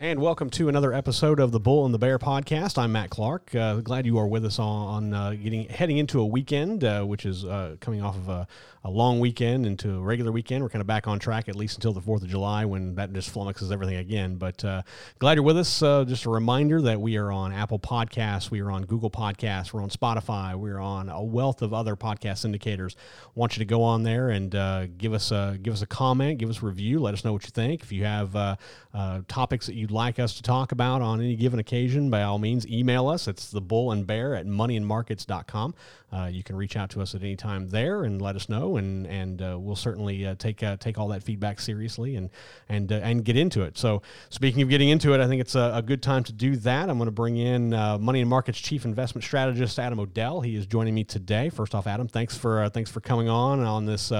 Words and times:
And 0.00 0.20
welcome 0.20 0.48
to 0.50 0.68
another 0.68 0.92
episode 0.92 1.40
of 1.40 1.50
the 1.50 1.58
Bull 1.58 1.84
and 1.84 1.92
the 1.92 1.98
Bear 1.98 2.20
podcast. 2.20 2.78
I'm 2.78 2.92
Matt 2.92 3.10
Clark. 3.10 3.52
Uh, 3.52 3.80
glad 3.80 4.06
you 4.06 4.16
are 4.18 4.28
with 4.28 4.44
us 4.44 4.60
on, 4.60 5.12
uh, 5.12 5.30
getting 5.30 5.68
heading 5.68 5.98
into 5.98 6.20
a 6.20 6.24
weekend, 6.24 6.84
uh, 6.84 7.02
which 7.02 7.26
is 7.26 7.44
uh, 7.44 7.74
coming 7.80 8.00
off 8.00 8.14
of 8.14 8.28
a, 8.28 8.46
a, 8.84 8.90
long 8.90 9.18
weekend 9.18 9.66
into 9.66 9.96
a 9.96 10.00
regular 10.00 10.30
weekend. 10.30 10.62
We're 10.62 10.68
kind 10.68 10.82
of 10.82 10.86
back 10.86 11.08
on 11.08 11.18
track 11.18 11.48
at 11.48 11.56
least 11.56 11.78
until 11.78 11.92
the 11.92 12.00
Fourth 12.00 12.22
of 12.22 12.28
July, 12.28 12.64
when 12.64 12.94
that 12.94 13.12
just 13.12 13.34
flummoxes 13.34 13.72
everything 13.72 13.96
again. 13.96 14.36
But 14.36 14.64
uh, 14.64 14.82
glad 15.18 15.34
you're 15.34 15.42
with 15.42 15.58
us. 15.58 15.82
Uh, 15.82 16.04
just 16.04 16.26
a 16.26 16.30
reminder 16.30 16.80
that 16.82 17.00
we 17.00 17.16
are 17.16 17.32
on 17.32 17.52
Apple 17.52 17.80
Podcasts, 17.80 18.52
we 18.52 18.60
are 18.60 18.70
on 18.70 18.84
Google 18.84 19.10
Podcasts, 19.10 19.72
we're 19.72 19.82
on 19.82 19.90
Spotify, 19.90 20.54
we're 20.54 20.78
on 20.78 21.08
a 21.08 21.24
wealth 21.24 21.60
of 21.60 21.74
other 21.74 21.96
podcast 21.96 22.44
indicators. 22.44 22.94
Want 23.34 23.56
you 23.56 23.62
to 23.62 23.68
go 23.68 23.82
on 23.82 24.04
there 24.04 24.28
and 24.28 24.52
give 24.96 25.12
us 25.12 25.32
a 25.32 25.58
give 25.60 25.74
us 25.74 25.82
a 25.82 25.88
comment, 25.88 26.38
give 26.38 26.50
us 26.50 26.62
a 26.62 26.66
review, 26.66 27.00
let 27.00 27.14
us 27.14 27.24
know 27.24 27.32
what 27.32 27.42
you 27.42 27.50
think. 27.50 27.82
If 27.82 27.90
you 27.90 28.04
have 28.04 28.56
topics 29.26 29.66
that 29.66 29.74
you 29.74 29.87
you'd 29.88 29.94
like 29.94 30.18
us 30.18 30.34
to 30.34 30.42
talk 30.42 30.72
about 30.72 31.00
on 31.00 31.18
any 31.20 31.34
given 31.34 31.58
occasion, 31.58 32.10
by 32.10 32.22
all 32.22 32.38
means, 32.38 32.66
email 32.66 33.08
us. 33.08 33.26
It's 33.26 33.50
the 33.50 33.60
bull 33.62 33.90
and 33.90 34.06
bear 34.06 34.34
at 34.34 34.46
moneyandmarkets.com. 34.46 35.74
Uh, 36.12 36.28
you 36.30 36.42
can 36.42 36.56
reach 36.56 36.76
out 36.76 36.90
to 36.90 37.00
us 37.00 37.14
at 37.14 37.22
any 37.22 37.36
time 37.36 37.68
there 37.68 38.04
and 38.04 38.20
let 38.20 38.36
us 38.36 38.48
know, 38.48 38.76
and 38.76 39.06
and 39.06 39.42
uh, 39.42 39.56
we'll 39.58 39.76
certainly 39.76 40.26
uh, 40.26 40.34
take 40.38 40.62
uh, 40.62 40.76
take 40.76 40.98
all 40.98 41.08
that 41.08 41.22
feedback 41.22 41.60
seriously 41.60 42.16
and 42.16 42.30
and 42.68 42.92
uh, 42.92 42.96
and 42.96 43.24
get 43.24 43.36
into 43.36 43.62
it. 43.62 43.76
So, 43.76 44.02
speaking 44.30 44.62
of 44.62 44.68
getting 44.68 44.88
into 44.88 45.12
it, 45.12 45.20
I 45.20 45.26
think 45.26 45.40
it's 45.40 45.54
a, 45.54 45.72
a 45.74 45.82
good 45.82 46.02
time 46.02 46.24
to 46.24 46.32
do 46.32 46.56
that. 46.56 46.88
I'm 46.88 46.96
going 46.96 47.06
to 47.08 47.12
bring 47.12 47.36
in 47.36 47.74
uh, 47.74 47.98
Money 47.98 48.20
and 48.20 48.30
Markets 48.30 48.58
Chief 48.58 48.86
Investment 48.86 49.24
Strategist 49.24 49.78
Adam 49.78 50.00
O'Dell. 50.00 50.40
He 50.40 50.54
is 50.54 50.66
joining 50.66 50.94
me 50.94 51.04
today. 51.04 51.50
First 51.50 51.74
off, 51.74 51.86
Adam, 51.86 52.08
thanks 52.08 52.36
for 52.36 52.68
thanks 52.70 52.90
for 52.90 53.00
coming 53.00 53.28
on 53.28 53.60
on 53.60 53.84
this 53.84 54.10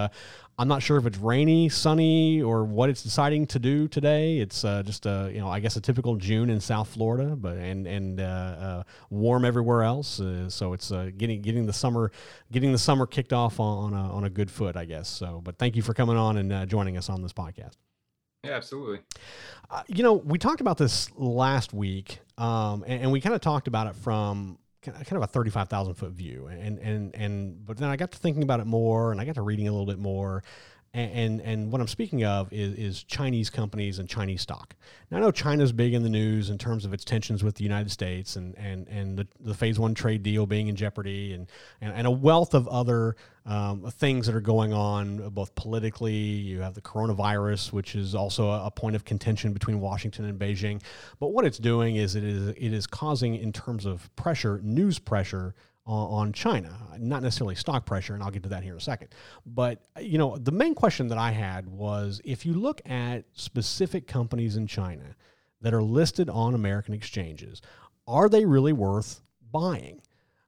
I'm 0.60 0.66
not 0.66 0.82
sure 0.82 0.96
if 0.96 1.06
it's 1.06 1.18
rainy, 1.18 1.68
sunny, 1.68 2.42
or 2.42 2.64
what 2.64 2.90
it's 2.90 3.02
deciding 3.02 3.46
to 3.48 3.60
do 3.60 3.86
today. 3.86 4.38
It's 4.38 4.64
uh, 4.64 4.82
just 4.82 5.06
a 5.06 5.30
you 5.32 5.38
know 5.38 5.48
I 5.48 5.60
guess 5.60 5.76
a 5.76 5.80
typical 5.80 6.16
June 6.16 6.50
in 6.50 6.60
South 6.60 6.88
Florida, 6.88 7.36
but 7.36 7.58
and 7.58 7.86
and 7.86 8.20
uh, 8.20 8.24
uh, 8.24 8.82
warm 9.08 9.44
everywhere 9.44 9.84
else. 9.84 10.18
Uh, 10.18 10.50
so 10.50 10.72
it's 10.72 10.90
uh, 10.90 11.10
getting 11.16 11.42
getting 11.42 11.66
the 11.66 11.72
summer 11.72 12.10
getting 12.50 12.72
the 12.72 12.78
summer 12.78 13.06
kicked 13.06 13.32
off 13.32 13.60
on, 13.60 13.94
on 13.94 14.00
a, 14.00 14.12
on 14.14 14.24
a 14.24 14.30
good 14.30 14.50
foot, 14.50 14.76
I 14.76 14.84
guess. 14.84 15.08
So, 15.08 15.40
but 15.44 15.58
thank 15.58 15.76
you 15.76 15.82
for 15.82 15.94
coming 15.94 16.16
on 16.16 16.36
and 16.38 16.52
uh, 16.52 16.66
joining 16.66 16.96
us 16.96 17.08
on 17.08 17.22
this 17.22 17.32
podcast. 17.32 17.74
Yeah, 18.42 18.52
absolutely. 18.52 19.00
you 19.86 20.02
know, 20.02 20.14
we 20.14 20.38
talked 20.38 20.60
about 20.60 20.78
this 20.78 21.08
last 21.16 21.72
week, 21.72 22.20
um, 22.36 22.84
and, 22.86 23.02
and 23.02 23.12
we 23.12 23.20
kind 23.20 23.34
of 23.34 23.40
talked 23.40 23.68
about 23.68 23.86
it 23.86 23.96
from 23.96 24.58
kind 24.92 25.12
of 25.12 25.22
a 25.22 25.26
35,000 25.26 25.94
foot 25.94 26.12
view. 26.12 26.46
And, 26.46 26.78
and, 26.78 27.14
and, 27.14 27.66
but 27.66 27.76
then 27.76 27.88
I 27.88 27.96
got 27.96 28.12
to 28.12 28.18
thinking 28.18 28.42
about 28.42 28.60
it 28.60 28.66
more 28.66 29.12
and 29.12 29.20
I 29.20 29.24
got 29.24 29.34
to 29.36 29.42
reading 29.42 29.68
a 29.68 29.70
little 29.70 29.86
bit 29.86 29.98
more. 29.98 30.42
And, 30.94 31.12
and, 31.12 31.40
and 31.42 31.72
what 31.72 31.80
I'm 31.80 31.88
speaking 31.88 32.24
of 32.24 32.52
is, 32.52 32.74
is 32.74 33.02
Chinese 33.02 33.50
companies 33.50 33.98
and 33.98 34.08
Chinese 34.08 34.42
stock. 34.42 34.74
Now, 35.10 35.18
I 35.18 35.20
know 35.20 35.30
China's 35.30 35.70
big 35.70 35.92
in 35.92 36.02
the 36.02 36.08
news 36.08 36.48
in 36.50 36.58
terms 36.58 36.84
of 36.84 36.94
its 36.94 37.04
tensions 37.04 37.44
with 37.44 37.56
the 37.56 37.62
United 37.62 37.90
States 37.90 38.36
and, 38.36 38.56
and, 38.56 38.88
and 38.88 39.18
the, 39.18 39.26
the 39.40 39.54
phase 39.54 39.78
one 39.78 39.94
trade 39.94 40.22
deal 40.22 40.46
being 40.46 40.68
in 40.68 40.76
jeopardy 40.76 41.34
and, 41.34 41.46
and, 41.80 41.92
and 41.92 42.06
a 42.06 42.10
wealth 42.10 42.54
of 42.54 42.66
other 42.68 43.16
um, 43.44 43.90
things 43.90 44.26
that 44.26 44.34
are 44.34 44.40
going 44.40 44.72
on 44.72 45.28
both 45.30 45.54
politically. 45.54 46.12
You 46.12 46.60
have 46.60 46.74
the 46.74 46.82
coronavirus, 46.82 47.72
which 47.72 47.94
is 47.94 48.14
also 48.14 48.50
a, 48.50 48.66
a, 48.66 48.70
point 48.70 48.94
of 48.94 49.04
contention 49.04 49.52
between 49.52 49.80
Washington 49.80 50.26
and 50.26 50.38
Beijing. 50.38 50.82
But 51.18 51.28
what 51.28 51.44
it's 51.44 51.58
doing 51.58 51.96
is 51.96 52.14
it 52.14 52.24
is 52.24 52.48
it 52.48 52.72
is 52.72 52.86
causing, 52.86 53.36
in 53.36 53.52
terms 53.52 53.86
of 53.86 54.14
pressure, 54.16 54.60
news 54.62 54.98
pressure 54.98 55.54
on 55.92 56.32
China, 56.32 56.76
not 56.98 57.22
necessarily 57.22 57.54
stock 57.54 57.86
pressure, 57.86 58.14
and 58.14 58.22
I'll 58.22 58.30
get 58.30 58.42
to 58.42 58.48
that 58.50 58.62
here 58.62 58.72
in 58.72 58.78
a 58.78 58.82
second. 58.82 59.08
But 59.46 59.82
you 60.00 60.18
know, 60.18 60.36
the 60.36 60.52
main 60.52 60.74
question 60.74 61.08
that 61.08 61.18
I 61.18 61.30
had 61.30 61.66
was 61.66 62.20
if 62.24 62.44
you 62.44 62.54
look 62.54 62.80
at 62.88 63.24
specific 63.32 64.06
companies 64.06 64.56
in 64.56 64.66
China 64.66 65.16
that 65.60 65.72
are 65.74 65.82
listed 65.82 66.28
on 66.28 66.54
American 66.54 66.94
exchanges, 66.94 67.62
are 68.06 68.28
they 68.28 68.44
really 68.44 68.72
worth 68.72 69.22
buying? 69.50 70.02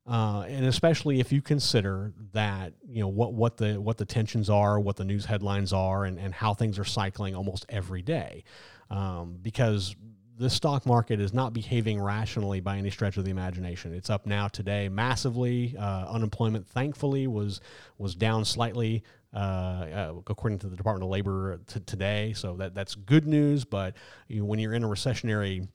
Uh, 0.06 0.44
and 0.48 0.66
especially 0.66 1.20
if 1.20 1.30
you 1.30 1.40
consider 1.40 2.12
that 2.32 2.72
you 2.88 3.00
know 3.00 3.08
what 3.08 3.32
what 3.32 3.56
the 3.56 3.80
what 3.80 3.96
the 3.96 4.04
tensions 4.04 4.50
are, 4.50 4.80
what 4.80 4.96
the 4.96 5.04
news 5.04 5.24
headlines 5.24 5.72
are, 5.72 6.04
and, 6.04 6.18
and 6.18 6.34
how 6.34 6.52
things 6.52 6.78
are 6.78 6.84
cycling 6.84 7.34
almost 7.34 7.64
every 7.68 8.02
day, 8.02 8.44
um, 8.90 9.38
because 9.40 9.94
the 10.40 10.48
stock 10.48 10.86
market 10.86 11.20
is 11.20 11.34
not 11.34 11.52
behaving 11.52 12.00
rationally 12.00 12.60
by 12.60 12.78
any 12.78 12.88
stretch 12.88 13.18
of 13.18 13.26
the 13.26 13.30
imagination. 13.30 13.92
It's 13.92 14.08
up 14.08 14.24
now 14.24 14.48
today 14.48 14.88
massively. 14.88 15.76
Uh, 15.78 16.06
unemployment, 16.08 16.66
thankfully, 16.66 17.26
was 17.26 17.60
was 17.98 18.14
down 18.14 18.44
slightly. 18.44 19.04
Uh, 19.32 19.36
uh, 19.36 20.14
according 20.26 20.58
to 20.58 20.66
the 20.66 20.74
Department 20.74 21.04
of 21.04 21.10
Labor 21.10 21.60
t- 21.68 21.78
today, 21.80 22.32
so 22.32 22.56
that 22.56 22.74
that's 22.74 22.94
good 22.94 23.28
news. 23.28 23.64
But 23.64 23.96
you 24.28 24.40
know, 24.40 24.46
when 24.46 24.58
you're 24.58 24.72
in 24.72 24.82
a 24.82 24.88
recessionary 24.88 25.68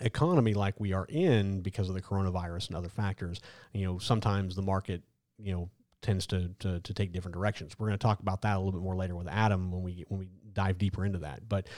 economy 0.00 0.54
like 0.54 0.80
we 0.80 0.92
are 0.94 1.06
in 1.08 1.60
because 1.60 1.88
of 1.88 1.94
the 1.94 2.00
coronavirus 2.00 2.68
and 2.68 2.76
other 2.76 2.88
factors, 2.88 3.40
you 3.74 3.84
know, 3.84 3.98
sometimes 3.98 4.56
the 4.56 4.62
market, 4.62 5.02
you 5.38 5.52
know, 5.52 5.70
tends 6.02 6.26
to, 6.28 6.50
to, 6.58 6.80
to 6.80 6.94
take 6.94 7.12
different 7.12 7.34
directions. 7.34 7.74
We're 7.78 7.88
going 7.88 7.98
to 7.98 8.02
talk 8.02 8.20
about 8.20 8.42
that 8.42 8.56
a 8.56 8.58
little 8.58 8.72
bit 8.72 8.82
more 8.82 8.96
later 8.96 9.14
with 9.14 9.28
Adam 9.28 9.70
when 9.70 9.82
we 9.82 10.04
when 10.08 10.18
we 10.18 10.30
dive 10.52 10.78
deeper 10.78 11.04
into 11.04 11.18
that. 11.18 11.48
But 11.48 11.68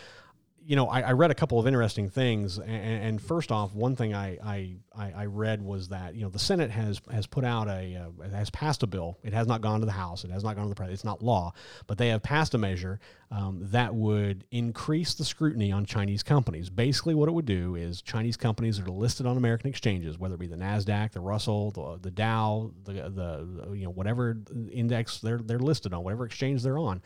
you 0.65 0.77
know, 0.77 0.89
I, 0.89 1.01
I, 1.01 1.13
read 1.13 1.31
a 1.31 1.35
couple 1.35 1.59
of 1.59 1.67
interesting 1.67 2.09
things, 2.09 2.59
and, 2.59 2.69
and 2.69 3.23
first 3.23 3.51
off, 3.51 3.75
one 3.75 3.97
thing 3.97 4.15
I, 4.15 4.39
I, 4.45 4.77
I 4.97 5.25
read 5.27 5.63
was 5.63 5.89
that 5.89 6.15
you 6.15 6.23
know 6.23 6.29
the 6.29 6.39
Senate 6.39 6.71
has 6.71 7.01
has 7.11 7.27
put 7.27 7.45
out 7.45 7.69
a 7.69 7.97
uh, 7.97 8.29
has 8.31 8.51
passed 8.51 8.83
a 8.83 8.87
bill. 8.87 9.19
It 9.23 9.33
has 9.33 9.47
not 9.47 9.61
gone 9.61 9.81
to 9.81 9.87
the 9.87 9.93
House. 9.93 10.25
It 10.25 10.31
has 10.31 10.45
not 10.45 10.55
gone 10.55 10.65
to 10.65 10.69
the 10.69 10.75
President. 10.75 10.95
It's 10.95 11.05
not 11.05 11.23
law, 11.23 11.53
but 11.87 11.99
they 11.99 12.09
have 12.09 12.23
passed 12.23 12.55
a 12.55 12.59
measure 12.59 13.01
um, 13.31 13.61
that 13.71 13.95
would 13.95 14.45
increase 14.51 15.15
the 15.15 15.25
scrutiny 15.25 15.73
on 15.73 15.87
Chinese 15.87 16.23
companies. 16.23 16.69
Basically, 16.69 17.15
what 17.15 17.29
it 17.29 17.33
would 17.33 17.47
do 17.47 17.75
is 17.77 18.03
Chinese 18.03 18.37
companies 18.37 18.79
that 18.79 18.87
are 18.87 18.93
listed 18.93 19.27
on 19.27 19.37
American 19.37 19.71
exchanges, 19.71 20.19
whether 20.19 20.35
it 20.35 20.41
be 20.41 20.47
the 20.47 20.57
Nasdaq, 20.57 21.13
the 21.13 21.21
Russell, 21.21 21.71
the, 21.71 21.99
the 22.03 22.11
Dow, 22.11 22.71
the, 22.85 22.93
the, 22.93 23.73
you 23.75 23.85
know 23.85 23.91
whatever 23.91 24.37
index 24.71 25.21
they're 25.21 25.39
they're 25.39 25.59
listed 25.59 25.95
on, 25.95 26.05
whatever 26.05 26.27
exchange 26.27 26.63
they're 26.63 26.79
on, 26.79 27.01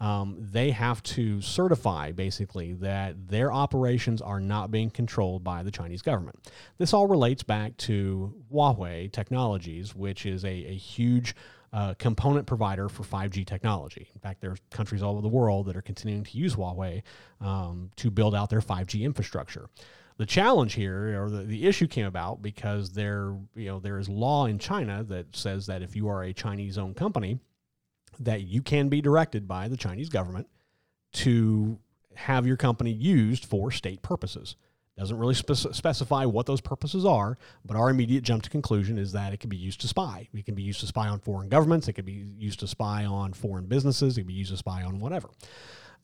um, 0.00 0.36
they 0.38 0.70
have 0.70 1.02
to 1.02 1.40
certify 1.40 2.12
basically 2.12 2.74
that 2.74 3.01
that 3.02 3.28
their 3.28 3.52
operations 3.52 4.22
are 4.22 4.40
not 4.40 4.70
being 4.70 4.90
controlled 4.90 5.42
by 5.42 5.62
the 5.62 5.70
Chinese 5.70 6.02
government. 6.02 6.38
This 6.78 6.92
all 6.92 7.06
relates 7.06 7.42
back 7.42 7.76
to 7.78 8.32
Huawei 8.52 9.10
Technologies, 9.10 9.94
which 9.94 10.24
is 10.24 10.44
a, 10.44 10.48
a 10.48 10.74
huge 10.74 11.34
uh, 11.72 11.94
component 11.94 12.46
provider 12.46 12.88
for 12.88 13.02
5G 13.02 13.46
technology. 13.46 14.08
In 14.14 14.20
fact, 14.20 14.40
there 14.40 14.52
are 14.52 14.58
countries 14.70 15.02
all 15.02 15.12
over 15.12 15.22
the 15.22 15.28
world 15.28 15.66
that 15.66 15.76
are 15.76 15.82
continuing 15.82 16.22
to 16.24 16.38
use 16.38 16.54
Huawei 16.54 17.02
um, 17.40 17.90
to 17.96 18.10
build 18.10 18.34
out 18.34 18.50
their 18.50 18.60
5G 18.60 19.02
infrastructure. 19.02 19.68
The 20.18 20.26
challenge 20.26 20.74
here, 20.74 21.20
or 21.20 21.30
the, 21.30 21.42
the 21.42 21.66
issue, 21.66 21.88
came 21.88 22.06
about 22.06 22.42
because 22.42 22.92
there, 22.92 23.34
you 23.56 23.66
know, 23.66 23.80
there 23.80 23.98
is 23.98 24.08
law 24.08 24.46
in 24.46 24.58
China 24.58 25.02
that 25.04 25.34
says 25.34 25.66
that 25.66 25.82
if 25.82 25.96
you 25.96 26.08
are 26.08 26.22
a 26.22 26.32
Chinese-owned 26.34 26.96
company, 26.96 27.40
that 28.20 28.42
you 28.42 28.60
can 28.60 28.88
be 28.90 29.00
directed 29.00 29.48
by 29.48 29.68
the 29.68 29.76
Chinese 29.76 30.10
government 30.10 30.46
to 31.12 31.78
have 32.14 32.46
your 32.46 32.56
company 32.56 32.92
used 32.92 33.44
for 33.44 33.70
state 33.70 34.02
purposes. 34.02 34.56
Doesn't 34.98 35.18
really 35.18 35.34
spe- 35.34 35.72
specify 35.72 36.26
what 36.26 36.44
those 36.44 36.60
purposes 36.60 37.06
are, 37.06 37.38
but 37.64 37.76
our 37.76 37.88
immediate 37.88 38.24
jump 38.24 38.42
to 38.42 38.50
conclusion 38.50 38.98
is 38.98 39.12
that 39.12 39.32
it 39.32 39.40
can 39.40 39.48
be 39.48 39.56
used 39.56 39.80
to 39.80 39.88
spy. 39.88 40.28
It 40.34 40.44
can 40.44 40.54
be 40.54 40.62
used 40.62 40.80
to 40.80 40.86
spy 40.86 41.08
on 41.08 41.18
foreign 41.18 41.48
governments. 41.48 41.88
It 41.88 41.94
can 41.94 42.04
be 42.04 42.26
used 42.36 42.60
to 42.60 42.66
spy 42.66 43.06
on 43.06 43.32
foreign 43.32 43.66
businesses. 43.66 44.18
It 44.18 44.22
can 44.22 44.28
be 44.28 44.34
used 44.34 44.50
to 44.50 44.58
spy 44.58 44.82
on 44.82 45.00
whatever. 45.00 45.30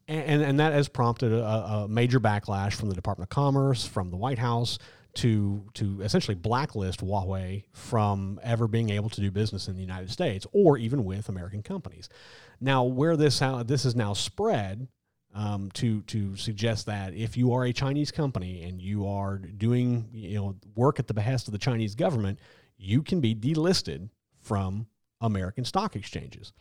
And, 0.09 0.43
and 0.43 0.59
that 0.59 0.73
has 0.73 0.89
prompted 0.89 1.33
a, 1.33 1.45
a 1.45 1.89
major 1.89 2.19
backlash 2.19 2.73
from 2.73 2.89
the 2.89 2.95
Department 2.95 3.27
of 3.27 3.35
Commerce, 3.35 3.87
from 3.87 4.11
the 4.11 4.17
White 4.17 4.39
House, 4.39 4.79
to 5.15 5.65
to 5.75 6.01
essentially 6.01 6.35
blacklist 6.35 7.01
Huawei 7.01 7.65
from 7.73 8.39
ever 8.43 8.69
being 8.69 8.91
able 8.91 9.11
to 9.11 9.21
do 9.21 9.31
business 9.31 9.69
in 9.69 9.75
the 9.75 9.81
United 9.81 10.11
States 10.11 10.47
or 10.53 10.79
even 10.79 11.05
with 11.05 11.29
American 11.29 11.63
companies. 11.63 12.09
Now, 12.61 12.85
where 12.85 13.17
this 13.17 13.41
how 13.41 13.63
this 13.63 13.85
is 13.85 13.95
now 13.95 14.13
spread 14.13 14.89
um, 15.39 15.71
to 15.75 16.03
to 16.03 16.35
suggest 16.35 16.87
that 16.87 17.15
if 17.15 17.37
you 17.37 17.53
are 17.53 17.65
a 17.65 17.73
Chinese 17.73 18.11
company 18.11 18.65
and 18.65 18.83
you 18.83 19.07
are 19.07 19.39
doing 19.39 20.09
you 20.13 20.37
know 20.37 20.57
work 20.75 20.99
at 20.99 21.07
the 21.07 21.15
behest 21.15 21.47
of 21.47 21.53
the 21.53 21.59
Chinese 21.59 21.95
government, 21.95 22.41
you 22.77 23.03
can 23.03 23.21
be 23.21 23.37
delisted 23.37 24.11
from 24.43 24.89
American 25.21 25.65
stock 25.65 25.95
exchanges. 25.95 26.53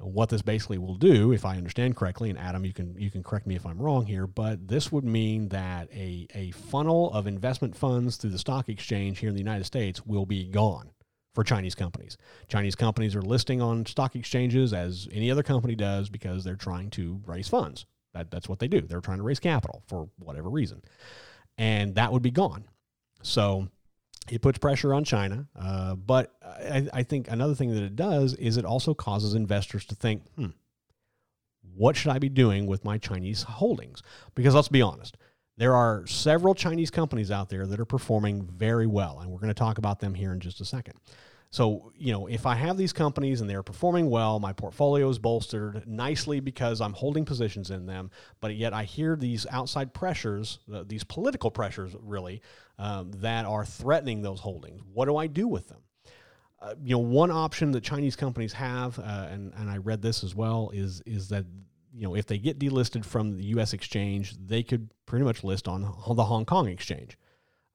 And 0.00 0.14
what 0.14 0.30
this 0.30 0.40
basically 0.40 0.78
will 0.78 0.96
do, 0.96 1.32
if 1.32 1.44
I 1.44 1.56
understand 1.56 1.96
correctly, 1.96 2.30
and 2.30 2.38
Adam, 2.38 2.64
you 2.64 2.72
can 2.72 2.96
you 2.98 3.10
can 3.10 3.22
correct 3.22 3.46
me 3.46 3.54
if 3.54 3.66
I'm 3.66 3.78
wrong 3.78 4.06
here, 4.06 4.26
but 4.26 4.66
this 4.66 4.90
would 4.90 5.04
mean 5.04 5.50
that 5.50 5.90
a, 5.92 6.26
a 6.34 6.52
funnel 6.52 7.12
of 7.12 7.26
investment 7.26 7.76
funds 7.76 8.16
through 8.16 8.30
the 8.30 8.38
stock 8.38 8.70
exchange 8.70 9.18
here 9.18 9.28
in 9.28 9.34
the 9.34 9.40
United 9.40 9.64
States 9.64 10.06
will 10.06 10.26
be 10.26 10.46
gone 10.46 10.90
for 11.34 11.44
Chinese 11.44 11.74
companies. 11.74 12.16
Chinese 12.48 12.74
companies 12.74 13.14
are 13.14 13.20
listing 13.20 13.60
on 13.60 13.84
stock 13.84 14.16
exchanges 14.16 14.72
as 14.72 15.06
any 15.12 15.30
other 15.30 15.42
company 15.42 15.74
does 15.74 16.08
because 16.08 16.44
they're 16.44 16.56
trying 16.56 16.88
to 16.88 17.20
raise 17.26 17.48
funds. 17.48 17.84
That, 18.16 18.30
that's 18.30 18.48
what 18.48 18.58
they 18.58 18.68
do. 18.68 18.80
They're 18.80 19.00
trying 19.00 19.18
to 19.18 19.22
raise 19.22 19.40
capital 19.40 19.82
for 19.86 20.08
whatever 20.18 20.48
reason. 20.48 20.82
And 21.58 21.94
that 21.96 22.12
would 22.12 22.22
be 22.22 22.30
gone. 22.30 22.64
So 23.22 23.68
it 24.30 24.42
puts 24.42 24.58
pressure 24.58 24.94
on 24.94 25.04
China. 25.04 25.46
Uh, 25.58 25.94
but 25.94 26.34
I, 26.42 26.88
I, 26.92 27.02
think 27.02 27.30
another 27.30 27.54
thing 27.54 27.74
that 27.74 27.82
it 27.82 27.96
does 27.96 28.34
is 28.34 28.56
it 28.56 28.64
also 28.64 28.94
causes 28.94 29.34
investors 29.34 29.84
to 29.86 29.94
think, 29.94 30.22
hmm, 30.34 30.48
what 31.74 31.96
should 31.96 32.12
I 32.12 32.18
be 32.18 32.28
doing 32.28 32.66
with 32.66 32.84
my 32.84 32.98
Chinese 32.98 33.42
holdings? 33.42 34.02
Because 34.34 34.54
let's 34.54 34.68
be 34.68 34.82
honest, 34.82 35.16
there 35.58 35.74
are 35.74 36.06
several 36.06 36.54
Chinese 36.54 36.90
companies 36.90 37.30
out 37.30 37.48
there 37.48 37.66
that 37.66 37.80
are 37.80 37.86
performing 37.86 38.46
very 38.46 38.86
well, 38.86 39.20
and 39.20 39.30
we're 39.30 39.38
going 39.38 39.48
to 39.48 39.54
talk 39.54 39.78
about 39.78 40.00
them 40.00 40.14
here 40.14 40.32
in 40.32 40.40
just 40.40 40.60
a 40.60 40.64
second. 40.64 40.94
So, 41.50 41.92
you 41.96 42.12
know, 42.12 42.26
if 42.26 42.44
I 42.44 42.54
have 42.54 42.76
these 42.76 42.92
companies 42.92 43.40
and 43.40 43.48
they're 43.48 43.62
performing 43.62 44.10
well, 44.10 44.38
my 44.40 44.52
portfolio 44.52 45.08
is 45.08 45.18
bolstered 45.18 45.86
nicely 45.86 46.40
because 46.40 46.80
I'm 46.80 46.92
holding 46.92 47.24
positions 47.24 47.70
in 47.70 47.86
them, 47.86 48.10
but 48.40 48.56
yet 48.56 48.72
I 48.72 48.84
hear 48.84 49.16
these 49.16 49.46
outside 49.50 49.94
pressures, 49.94 50.58
uh, 50.72 50.84
these 50.86 51.04
political 51.04 51.50
pressures 51.50 51.94
really, 52.00 52.42
um, 52.78 53.10
that 53.16 53.46
are 53.46 53.64
threatening 53.64 54.22
those 54.22 54.40
holdings. 54.40 54.82
What 54.92 55.06
do 55.06 55.16
I 55.16 55.28
do 55.28 55.48
with 55.48 55.68
them? 55.68 55.80
Uh, 56.60 56.74
you 56.82 56.94
know, 56.94 57.00
one 57.00 57.30
option 57.30 57.70
that 57.72 57.82
Chinese 57.82 58.16
companies 58.16 58.52
have, 58.54 58.98
uh, 58.98 59.28
and, 59.30 59.52
and 59.54 59.70
I 59.70 59.76
read 59.76 60.02
this 60.02 60.24
as 60.24 60.34
well, 60.34 60.70
is, 60.74 61.02
is 61.06 61.28
that 61.28 61.44
you 61.96 62.02
know, 62.02 62.14
if 62.14 62.26
they 62.26 62.36
get 62.38 62.58
delisted 62.58 63.04
from 63.06 63.38
the 63.38 63.44
U.S. 63.44 63.72
exchange, 63.72 64.36
they 64.38 64.62
could 64.62 64.90
pretty 65.06 65.24
much 65.24 65.42
list 65.42 65.66
on 65.66 65.80
the 65.80 66.24
Hong 66.24 66.44
Kong 66.44 66.68
exchange. 66.68 67.16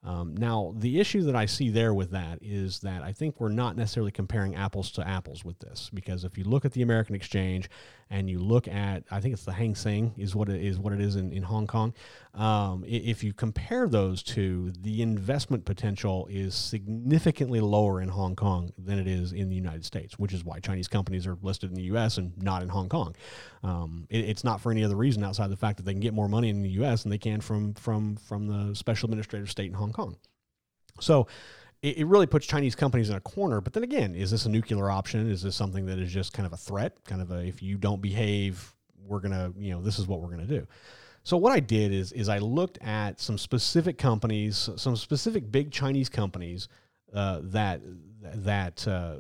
Um, 0.04 0.36
now, 0.36 0.74
the 0.76 1.00
issue 1.00 1.22
that 1.24 1.36
I 1.36 1.46
see 1.46 1.70
there 1.70 1.94
with 1.94 2.10
that 2.12 2.40
is 2.42 2.80
that 2.80 3.04
I 3.04 3.12
think 3.12 3.40
we're 3.40 3.50
not 3.50 3.78
necessarily 3.78 4.12
comparing 4.12 4.56
apples 4.56 4.92
to 4.94 5.08
apples 5.08 5.46
with 5.46 5.60
this 5.60 5.92
because 5.94 6.24
if 6.24 6.40
you 6.40 6.44
look 6.44 6.66
at 6.66 6.72
the 6.72 6.82
American 6.82 7.16
exchange 7.16 7.70
and 8.10 8.28
you 8.28 8.40
look 8.40 8.68
at, 8.68 9.04
I 9.12 9.22
think 9.22 9.34
it's 9.34 9.46
the 9.46 9.54
Hang 9.54 9.76
Seng 9.76 10.14
is 10.18 10.36
what 10.36 10.50
it 10.50 10.60
is, 10.60 10.80
what 10.80 10.92
it 10.94 11.02
is 11.02 11.18
in, 11.18 11.32
in 11.32 11.44
Hong 11.44 11.68
Kong. 11.68 11.94
Um, 12.34 12.86
if 12.88 13.26
you 13.26 13.34
compare 13.34 13.90
those 13.90 14.24
two, 14.24 14.72
the 14.80 15.02
investment 15.02 15.66
potential 15.66 16.28
is 16.32 16.56
significantly 16.56 17.60
lower 17.60 18.02
in 18.02 18.08
Hong 18.08 18.38
Kong 18.38 18.72
than 18.78 19.00
it 19.00 19.08
is 19.08 19.34
in 19.34 19.50
the 19.50 19.56
United 19.56 19.84
States, 19.84 20.18
which 20.18 20.34
is 20.34 20.46
why 20.46 20.60
Chinese 20.60 20.88
companies 20.88 21.28
are 21.28 21.38
listed 21.42 21.72
in 21.72 21.76
the 21.76 21.84
U.S. 21.84 22.18
and 22.18 22.32
not 22.42 22.64
in 22.64 22.70
Hong 22.70 22.88
Kong. 22.88 23.16
Um, 23.64 24.08
it, 24.10 24.20
it's 24.20 24.46
not 24.46 24.62
for 24.62 24.72
any 24.72 24.84
other 24.84 24.96
reason 24.96 25.24
outside 25.24 25.50
the 25.50 25.58
fact 25.58 25.78
that 25.78 25.84
they 25.84 25.92
can 25.92 26.00
get 26.00 26.14
more 26.14 26.30
money 26.30 26.50
in 26.50 26.62
the 26.62 26.70
U.S. 26.70 27.04
than 27.04 27.10
they 27.10 27.18
can 27.18 27.42
from 27.42 27.74
from 27.74 28.16
from 28.16 28.48
the 28.48 28.76
special 28.76 29.08
administrative 29.08 29.52
state 29.52 29.68
in 29.68 29.74
Hong 29.74 29.92
Kong. 29.92 30.16
So 31.02 31.28
it, 31.82 32.06
really 32.06 32.28
puts 32.28 32.46
Chinese 32.46 32.76
companies 32.76 33.10
in 33.10 33.16
a 33.16 33.22
corner. 33.22 33.60
But 33.60 33.74
then 33.74 33.84
again, 33.84 34.16
is 34.16 34.32
this 34.32 34.46
a 34.46 34.50
nuclear 34.50 34.90
option? 34.90 35.30
Is 35.30 35.42
this 35.42 35.56
something 35.56 35.86
that 35.88 35.98
is 36.00 36.12
just 36.12 36.32
kind 36.32 36.46
of 36.46 36.54
a 36.54 36.58
threat? 36.58 36.96
Kind 37.06 37.22
of 37.22 37.32
a 37.32 37.40
if 37.40 37.62
you 37.62 37.78
don't 37.78 38.02
behave, 38.02 38.74
we're 39.06 39.20
gonna 39.20 39.52
you 39.58 39.74
know 39.74 39.82
this 39.82 40.00
is 40.00 40.08
what 40.08 40.22
we're 40.22 40.30
gonna 40.30 40.46
do. 40.46 40.68
So 41.24 41.38
what 41.38 41.52
I 41.52 41.60
did 41.60 41.94
is 41.94 42.12
is 42.12 42.30
I 42.30 42.40
looked 42.40 42.78
at 42.82 43.20
some 43.20 43.38
specific 43.38 43.98
companies, 43.98 44.70
some 44.76 44.96
specific 44.96 45.52
big 45.52 45.72
Chinese 45.72 46.10
companies 46.10 46.68
uh, 47.14 47.42
that 47.44 47.82
that 48.22 48.88
uh, 48.88 49.18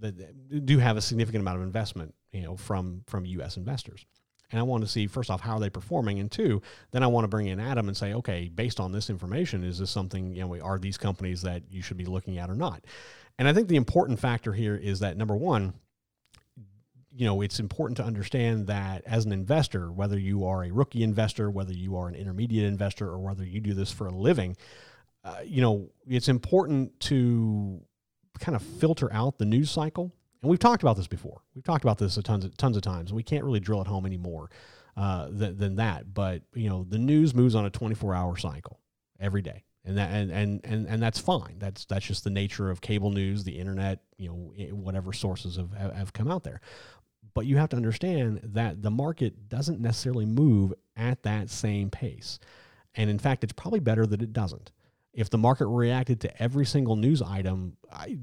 that 0.00 0.66
do 0.66 0.78
have 0.78 0.96
a 0.96 1.00
significant 1.00 1.42
amount 1.42 1.58
of 1.58 1.62
investment, 1.62 2.14
you 2.32 2.42
know, 2.42 2.56
from 2.56 3.02
from 3.06 3.24
U.S. 3.26 3.56
investors. 3.56 4.04
And 4.50 4.60
I 4.60 4.62
want 4.62 4.84
to 4.84 4.88
see 4.88 5.06
first 5.06 5.30
off 5.30 5.40
how 5.40 5.54
are 5.54 5.60
they 5.60 5.70
performing, 5.70 6.20
and 6.20 6.30
two, 6.30 6.62
then 6.92 7.02
I 7.02 7.08
want 7.08 7.24
to 7.24 7.28
bring 7.28 7.48
in 7.48 7.58
Adam 7.58 7.88
and 7.88 7.96
say, 7.96 8.12
okay, 8.14 8.48
based 8.48 8.78
on 8.78 8.92
this 8.92 9.10
information, 9.10 9.64
is 9.64 9.78
this 9.78 9.90
something 9.90 10.34
you 10.34 10.46
know 10.46 10.60
are 10.60 10.78
these 10.78 10.98
companies 10.98 11.42
that 11.42 11.62
you 11.70 11.82
should 11.82 11.96
be 11.96 12.04
looking 12.04 12.38
at 12.38 12.50
or 12.50 12.54
not? 12.54 12.84
And 13.38 13.48
I 13.48 13.52
think 13.52 13.66
the 13.66 13.76
important 13.76 14.20
factor 14.20 14.52
here 14.52 14.76
is 14.76 15.00
that 15.00 15.16
number 15.16 15.34
one, 15.34 15.74
you 17.14 17.26
know, 17.26 17.40
it's 17.42 17.60
important 17.60 17.96
to 17.98 18.04
understand 18.04 18.66
that 18.66 19.02
as 19.06 19.24
an 19.24 19.32
investor, 19.32 19.92
whether 19.92 20.18
you 20.18 20.46
are 20.46 20.64
a 20.64 20.72
rookie 20.72 21.02
investor, 21.02 21.50
whether 21.50 21.72
you 21.72 21.96
are 21.96 22.08
an 22.08 22.14
intermediate 22.14 22.66
investor, 22.66 23.08
or 23.08 23.18
whether 23.18 23.44
you 23.44 23.60
do 23.60 23.74
this 23.74 23.92
for 23.92 24.06
a 24.06 24.10
living, 24.10 24.56
uh, 25.24 25.38
you 25.44 25.62
know, 25.62 25.90
it's 26.06 26.28
important 26.28 26.98
to 27.00 27.80
kind 28.40 28.56
of 28.56 28.62
filter 28.62 29.12
out 29.12 29.38
the 29.38 29.44
news 29.44 29.70
cycle 29.70 30.12
and 30.44 30.50
we've 30.50 30.60
talked 30.60 30.82
about 30.82 30.98
this 30.98 31.06
before. 31.06 31.40
We've 31.54 31.64
talked 31.64 31.84
about 31.84 31.96
this 31.96 32.18
a 32.18 32.22
tons 32.22 32.44
of 32.44 32.54
tons 32.58 32.76
of 32.76 32.82
times. 32.82 33.14
We 33.14 33.22
can't 33.22 33.44
really 33.44 33.60
drill 33.60 33.80
it 33.80 33.86
home 33.86 34.04
anymore 34.04 34.50
uh, 34.94 35.28
than, 35.30 35.56
than 35.56 35.76
that. 35.76 36.12
But 36.12 36.42
you 36.52 36.68
know, 36.68 36.84
the 36.86 36.98
news 36.98 37.34
moves 37.34 37.54
on 37.54 37.64
a 37.64 37.70
24 37.70 38.14
hour 38.14 38.36
cycle 38.36 38.78
every 39.18 39.40
day, 39.40 39.64
and 39.86 39.96
that 39.96 40.10
and, 40.10 40.30
and 40.30 40.60
and 40.64 40.86
and 40.86 41.02
that's 41.02 41.18
fine. 41.18 41.58
That's 41.58 41.86
that's 41.86 42.04
just 42.04 42.24
the 42.24 42.30
nature 42.30 42.70
of 42.70 42.82
cable 42.82 43.10
news, 43.10 43.44
the 43.44 43.58
internet, 43.58 44.00
you 44.18 44.28
know, 44.28 44.74
whatever 44.74 45.14
sources 45.14 45.56
have 45.56 45.72
have 45.72 46.12
come 46.12 46.30
out 46.30 46.44
there. 46.44 46.60
But 47.34 47.46
you 47.46 47.56
have 47.56 47.68
to 47.70 47.76
understand 47.76 48.40
that 48.44 48.82
the 48.82 48.90
market 48.90 49.48
doesn't 49.48 49.80
necessarily 49.80 50.26
move 50.26 50.72
at 50.96 51.22
that 51.24 51.50
same 51.50 51.90
pace. 51.90 52.38
And 52.94 53.10
in 53.10 53.18
fact, 53.18 53.42
it's 53.42 53.52
probably 53.52 53.80
better 53.80 54.06
that 54.06 54.22
it 54.22 54.32
doesn't. 54.32 54.70
If 55.12 55.30
the 55.30 55.38
market 55.38 55.66
reacted 55.66 56.20
to 56.22 56.42
every 56.42 56.64
single 56.64 56.96
news 56.96 57.22
item, 57.22 57.76
I, 57.92 58.18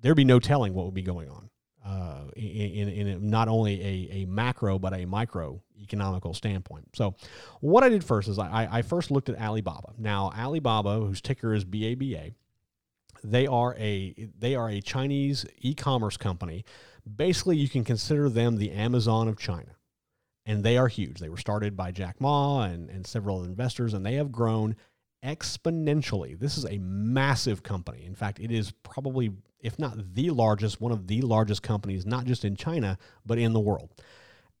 there'd 0.00 0.16
be 0.16 0.24
no 0.24 0.38
telling 0.38 0.74
what 0.74 0.86
would 0.86 0.94
be 0.94 1.02
going 1.02 1.28
on 1.28 1.50
uh, 1.84 2.24
in, 2.36 2.88
in, 2.88 3.06
in, 3.06 3.30
not 3.30 3.48
only 3.48 3.80
a, 3.80 4.22
a 4.22 4.24
macro 4.26 4.78
but 4.78 4.92
a 4.94 5.04
micro 5.04 5.60
economical 5.80 6.34
standpoint. 6.34 6.88
So, 6.94 7.14
what 7.60 7.84
I 7.84 7.88
did 7.88 8.04
first 8.04 8.28
is 8.28 8.38
I, 8.38 8.68
I 8.70 8.82
first 8.82 9.10
looked 9.10 9.28
at 9.28 9.40
Alibaba. 9.40 9.94
Now, 9.98 10.30
Alibaba, 10.36 11.00
whose 11.00 11.20
ticker 11.20 11.54
is 11.54 11.64
BABA, 11.64 12.32
they 13.24 13.46
are 13.46 13.74
a 13.78 14.28
they 14.38 14.54
are 14.54 14.68
a 14.68 14.80
Chinese 14.80 15.46
e-commerce 15.60 16.16
company. 16.16 16.64
Basically, 17.16 17.56
you 17.56 17.68
can 17.68 17.84
consider 17.84 18.28
them 18.28 18.56
the 18.56 18.72
Amazon 18.72 19.28
of 19.28 19.38
China, 19.38 19.76
and 20.46 20.62
they 20.62 20.76
are 20.76 20.88
huge. 20.88 21.18
They 21.18 21.28
were 21.28 21.36
started 21.36 21.76
by 21.76 21.92
Jack 21.92 22.20
Ma 22.20 22.62
and, 22.62 22.90
and 22.90 23.06
several 23.06 23.44
investors, 23.44 23.94
and 23.94 24.04
they 24.04 24.14
have 24.14 24.32
grown 24.32 24.76
exponentially. 25.24 26.38
This 26.38 26.56
is 26.56 26.64
a 26.64 26.78
massive 26.78 27.62
company. 27.62 28.04
In 28.04 28.14
fact, 28.14 28.40
it 28.40 28.50
is 28.50 28.72
probably, 28.82 29.32
if 29.60 29.78
not 29.78 30.14
the 30.14 30.30
largest, 30.30 30.80
one 30.80 30.92
of 30.92 31.06
the 31.06 31.20
largest 31.20 31.62
companies, 31.62 32.06
not 32.06 32.24
just 32.24 32.44
in 32.44 32.56
China, 32.56 32.98
but 33.26 33.38
in 33.38 33.52
the 33.52 33.60
world. 33.60 33.90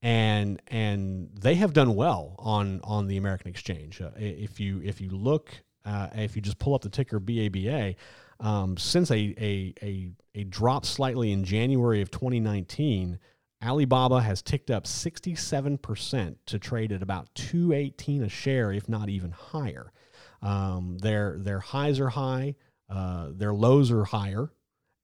And 0.02 0.62
and 0.68 1.28
they 1.38 1.56
have 1.56 1.74
done 1.74 1.94
well 1.94 2.34
on 2.38 2.80
on 2.84 3.06
the 3.06 3.18
American 3.18 3.48
exchange. 3.50 4.00
Uh, 4.00 4.10
if 4.16 4.58
you 4.58 4.80
if 4.82 4.98
you 4.98 5.10
look, 5.10 5.50
uh, 5.84 6.08
if 6.14 6.36
you 6.36 6.40
just 6.40 6.58
pull 6.58 6.74
up 6.74 6.80
the 6.80 6.88
ticker 6.88 7.20
BABA, 7.20 7.96
um, 8.40 8.76
since 8.76 9.10
a, 9.10 9.34
a 9.38 9.74
a 9.82 10.10
a 10.34 10.44
drop 10.44 10.84
slightly 10.84 11.32
in 11.32 11.44
January 11.44 12.00
of 12.00 12.10
2019. 12.10 13.18
Alibaba 13.62 14.22
has 14.22 14.40
ticked 14.40 14.70
up 14.70 14.84
67% 14.84 16.36
to 16.46 16.58
trade 16.58 16.92
at 16.92 17.02
about 17.02 17.28
218 17.34 18.22
a 18.22 18.28
share, 18.30 18.72
if 18.72 18.88
not 18.88 19.10
even 19.10 19.32
higher. 19.32 19.92
Um, 20.40 20.96
their 20.98 21.36
their 21.38 21.60
highs 21.60 22.00
are 22.00 22.08
high, 22.08 22.54
uh, 22.88 23.28
their 23.32 23.52
lows 23.52 23.90
are 23.90 24.04
higher, 24.04 24.50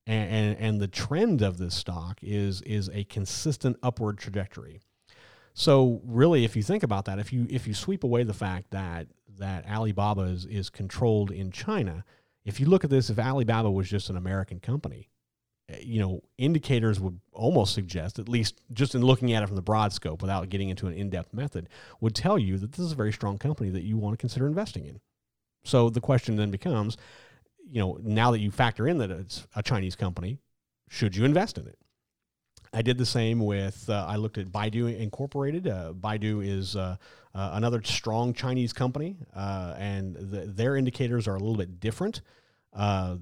and, 0.07 0.31
and, 0.31 0.59
and 0.59 0.81
the 0.81 0.89
trend 0.89 1.43
of 1.43 1.59
this 1.59 1.75
stock 1.75 2.19
is 2.23 2.63
is 2.63 2.89
a 2.95 3.05
consistent 3.05 3.77
upward 3.83 4.17
trajectory. 4.17 4.81
So 5.53 6.01
really, 6.05 6.45
if 6.45 6.57
you 6.57 6.63
think 6.63 6.83
about 6.83 7.05
that, 7.07 7.19
if 7.19 7.33
you 7.33 7.47
if 7.51 7.67
you 7.67 7.75
sweep 7.75 8.05
away 8.05 8.23
the 8.23 8.35
fact 8.35 8.71
that 8.71 9.09
that 9.39 9.69
Alibaba 9.69 10.23
is, 10.23 10.47
is 10.47 10.71
controlled 10.71 11.31
in 11.31 11.51
China, 11.51 12.05
if 12.47 12.61
you 12.61 12.67
look 12.67 12.85
at 12.85 12.91
this, 12.91 13.11
if 13.11 13.19
Alibaba 13.19 13.71
was 13.71 13.91
just 13.91 14.09
an 14.09 14.17
American 14.17 14.61
company, 14.61 15.11
eh, 15.69 15.81
you 15.83 16.01
know, 16.01 16.23
indicators 16.39 17.01
would 17.01 17.21
almost 17.33 17.75
suggest, 17.75 18.19
at 18.19 18.29
least 18.29 18.63
just 18.73 18.95
in 18.95 19.03
looking 19.03 19.33
at 19.33 19.43
it 19.43 19.47
from 19.47 19.57
the 19.57 19.63
broad 19.63 19.93
scope 19.93 20.23
without 20.23 20.49
getting 20.49 20.71
into 20.71 20.87
an 20.87 20.95
in 20.95 21.11
depth 21.11 21.35
method, 21.35 21.69
would 22.01 22.15
tell 22.15 22.39
you 22.39 22.57
that 22.57 22.73
this 22.73 22.87
is 22.87 22.93
a 22.93 22.97
very 22.97 23.13
strong 23.13 23.37
company 23.37 23.69
that 23.71 23.83
you 23.83 23.99
want 23.99 24.15
to 24.15 24.17
consider 24.17 24.47
investing 24.47 24.87
in. 24.87 25.01
So 25.65 25.91
the 25.91 26.01
question 26.01 26.37
then 26.37 26.53
becomes, 26.53 26.97
you 27.69 27.81
know, 27.81 27.99
now 28.01 28.31
that 28.31 28.39
you 28.39 28.53
factor 28.53 28.87
in 28.87 28.99
that 28.99 29.11
it's 29.11 29.49
a 29.57 29.63
Chinese 29.63 29.97
company, 29.97 30.39
should 30.89 31.17
you 31.17 31.25
invest 31.25 31.59
in 31.59 31.67
it? 31.67 31.79
I 32.77 32.83
did 32.83 32.99
the 32.99 33.07
same 33.07 33.41
with, 33.41 33.89
uh, 33.89 34.05
I 34.07 34.17
looked 34.17 34.37
at 34.37 34.49
Baidu 34.49 34.95
Incorporated. 34.99 35.67
Uh, 35.67 35.95
Baidu 35.99 36.47
is 36.47 36.77
uh, 36.77 36.97
uh 37.35 37.51
another 37.55 37.83
strong 37.83 38.35
Chinese 38.35 38.75
company, 38.75 39.17
uh, 39.35 39.75
and 39.79 40.15
the, 40.15 40.41
their 40.41 40.77
indicators 40.77 41.27
are 41.27 41.37
a 41.37 41.39
little 41.39 41.57
bit 41.57 41.81
different. 41.81 42.21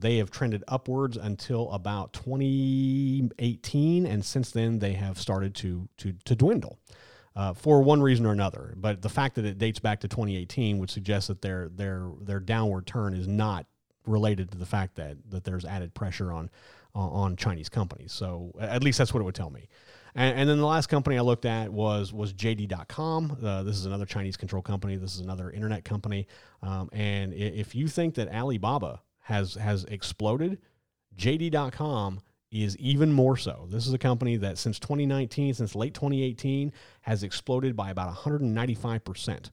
They 0.01 0.17
have 0.17 0.33
trended 0.33 0.65
upwards 0.67 1.17
until 1.17 1.71
about 1.71 2.13
2018, 2.15 4.07
and 4.07 4.25
since 4.25 4.51
then 4.51 4.81
they 4.81 4.95
have 4.95 5.21
started 5.21 5.55
to, 5.55 5.89
to, 5.99 6.15
to 6.25 6.35
dwindle 6.35 6.81
uh, 7.37 7.53
for 7.53 7.81
one 7.81 8.03
reason 8.03 8.27
or 8.27 8.33
another. 8.33 8.75
But 8.77 9.03
the 9.03 9.09
fact 9.09 9.37
that 9.37 9.45
it 9.45 9.59
dates 9.59 9.79
back 9.79 10.01
to 10.01 10.09
2018 10.09 10.79
would 10.79 10.91
suggest 10.91 11.29
that 11.29 11.43
their 11.43 11.69
their 11.69 12.11
their 12.21 12.41
downward 12.41 12.89
turn 12.89 13.15
is 13.15 13.29
not 13.29 13.67
related 14.05 14.51
to 14.51 14.59
the 14.59 14.67
fact 14.67 14.97
that 14.97 15.17
that 15.31 15.45
there's 15.45 15.65
added 15.65 15.95
pressure 15.95 16.33
on 16.33 16.51
on 16.95 17.37
Chinese 17.37 17.69
companies. 17.69 18.13
So 18.13 18.53
at 18.61 18.83
least 18.83 18.99
that's 18.99 19.13
what 19.13 19.21
it 19.21 19.25
would 19.25 19.35
tell 19.35 19.51
me. 19.51 19.69
And, 20.15 20.39
and 20.39 20.49
then 20.49 20.59
the 20.59 20.67
last 20.67 20.87
company 20.87 21.19
I 21.19 21.23
looked 21.23 21.45
at 21.45 21.73
was 21.73 22.13
was 22.13 22.33
JD.com. 22.33 23.39
Uh, 23.43 23.63
this 23.65 23.77
is 23.77 23.87
another 23.87 24.07
Chinese 24.07 24.37
control 24.37 24.63
company. 24.63 24.97
This 24.97 25.15
is 25.15 25.21
another 25.21 25.51
internet 25.51 25.85
company. 25.85 26.27
Um, 26.63 26.89
and 26.93 27.33
if 27.35 27.75
you 27.75 27.89
think 27.89 28.15
that 28.15 28.29
Alibaba 28.33 29.01
has 29.23 29.55
has 29.55 29.85
exploded, 29.85 30.59
JD.com 31.17 32.21
is 32.51 32.77
even 32.79 33.13
more 33.13 33.37
so. 33.37 33.67
This 33.69 33.87
is 33.87 33.93
a 33.93 33.99
company 33.99 34.37
that 34.37 34.59
since 34.59 34.79
2019, 34.79 35.55
since 35.55 35.75
late 35.75 35.93
2018, 35.95 36.73
has 37.01 37.25
exploded 37.25 37.75
by 37.75 37.91
about 37.91 38.15
195%. 38.15 39.51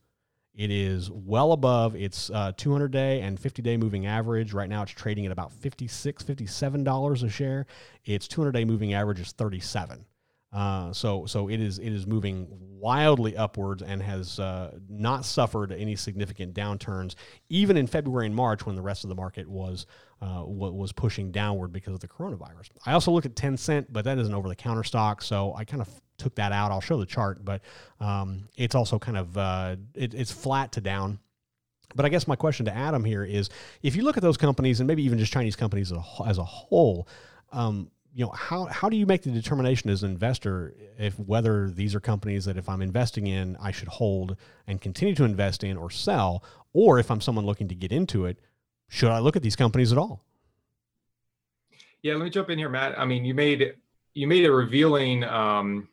It 0.53 0.69
is 0.69 1.09
well 1.09 1.53
above 1.53 1.95
its 1.95 2.29
uh, 2.29 2.51
200 2.57 2.91
day 2.91 3.21
and 3.21 3.39
50 3.39 3.61
day 3.61 3.77
moving 3.77 4.05
average. 4.05 4.53
Right 4.53 4.69
now, 4.69 4.83
it's 4.83 4.91
trading 4.91 5.25
at 5.25 5.31
about 5.31 5.51
$56, 5.51 5.87
$57 6.23 7.23
a 7.23 7.29
share. 7.29 7.65
Its 8.03 8.27
200 8.27 8.51
day 8.51 8.65
moving 8.65 8.93
average 8.93 9.19
is 9.21 9.31
37. 9.31 10.05
Uh, 10.53 10.91
so 10.91 11.25
so 11.25 11.47
it 11.47 11.61
is 11.61 11.79
it 11.79 11.93
is 11.93 12.05
moving 12.05 12.45
wildly 12.49 13.37
upwards 13.37 13.81
and 13.81 14.01
has 14.01 14.39
uh, 14.39 14.77
not 14.89 15.23
suffered 15.23 15.71
any 15.71 15.95
significant 15.95 16.53
downturns 16.53 17.15
even 17.47 17.77
in 17.77 17.87
February 17.87 18.25
and 18.25 18.35
March 18.35 18.65
when 18.65 18.75
the 18.75 18.81
rest 18.81 19.05
of 19.05 19.09
the 19.09 19.15
market 19.15 19.47
was 19.47 19.85
uh, 20.21 20.43
was 20.45 20.91
pushing 20.91 21.31
downward 21.31 21.71
because 21.71 21.93
of 21.93 21.99
the 21.99 22.07
coronavirus. 22.07 22.69
I 22.85 22.93
also 22.93 23.11
look 23.11 23.25
at 23.25 23.35
Tencent, 23.35 23.87
but 23.91 24.03
that 24.05 24.17
is 24.17 24.27
an 24.27 24.33
over 24.33 24.49
the 24.49 24.55
counter 24.55 24.83
stock, 24.83 25.21
so 25.21 25.53
I 25.55 25.63
kind 25.63 25.81
of 25.81 25.89
took 26.17 26.35
that 26.35 26.51
out. 26.51 26.71
I'll 26.71 26.81
show 26.81 26.97
the 26.97 27.05
chart, 27.05 27.45
but 27.45 27.61
um, 27.99 28.49
it's 28.57 28.75
also 28.75 28.99
kind 28.99 29.17
of 29.17 29.37
uh, 29.37 29.75
it, 29.95 30.13
it's 30.13 30.31
flat 30.31 30.73
to 30.73 30.81
down. 30.81 31.19
But 31.95 32.05
I 32.05 32.09
guess 32.09 32.27
my 32.27 32.35
question 32.35 32.65
to 32.65 32.75
Adam 32.75 33.03
here 33.03 33.23
is, 33.23 33.49
if 33.83 33.95
you 33.95 34.03
look 34.03 34.17
at 34.17 34.23
those 34.23 34.37
companies 34.37 34.79
and 34.79 34.87
maybe 34.87 35.03
even 35.03 35.17
just 35.17 35.31
Chinese 35.31 35.55
companies 35.55 35.91
as 35.91 35.97
a, 35.97 36.27
as 36.27 36.37
a 36.39 36.43
whole. 36.43 37.07
Um, 37.53 37.91
you 38.13 38.25
know 38.25 38.31
how 38.31 38.65
how 38.65 38.89
do 38.89 38.97
you 38.97 39.05
make 39.05 39.23
the 39.23 39.31
determination 39.31 39.89
as 39.89 40.03
an 40.03 40.11
investor 40.11 40.75
if 40.97 41.17
whether 41.19 41.69
these 41.69 41.95
are 41.95 41.99
companies 41.99 42.45
that 42.45 42.57
if 42.57 42.67
I'm 42.67 42.81
investing 42.81 43.27
in 43.27 43.57
I 43.61 43.71
should 43.71 43.87
hold 43.87 44.35
and 44.67 44.81
continue 44.81 45.15
to 45.15 45.23
invest 45.23 45.63
in 45.63 45.77
or 45.77 45.89
sell? 45.89 46.43
Or 46.73 46.99
if 46.99 47.11
I'm 47.11 47.21
someone 47.21 47.45
looking 47.45 47.67
to 47.69 47.75
get 47.75 47.91
into 47.91 48.25
it 48.25 48.37
should 48.89 49.09
I 49.09 49.19
look 49.19 49.35
at 49.35 49.43
these 49.43 49.55
companies 49.55 49.91
at 49.91 49.97
all? 49.97 50.23
Yeah 52.01 52.15
let 52.15 52.23
me 52.23 52.29
jump 52.29 52.49
in 52.49 52.57
here 52.57 52.69
Matt. 52.69 52.99
I 52.99 53.05
mean 53.05 53.25
you 53.25 53.33
made 53.33 53.75
you 54.13 54.27
made 54.27 54.45
a 54.45 54.51
revealing 54.51 55.23
um, 55.23 55.87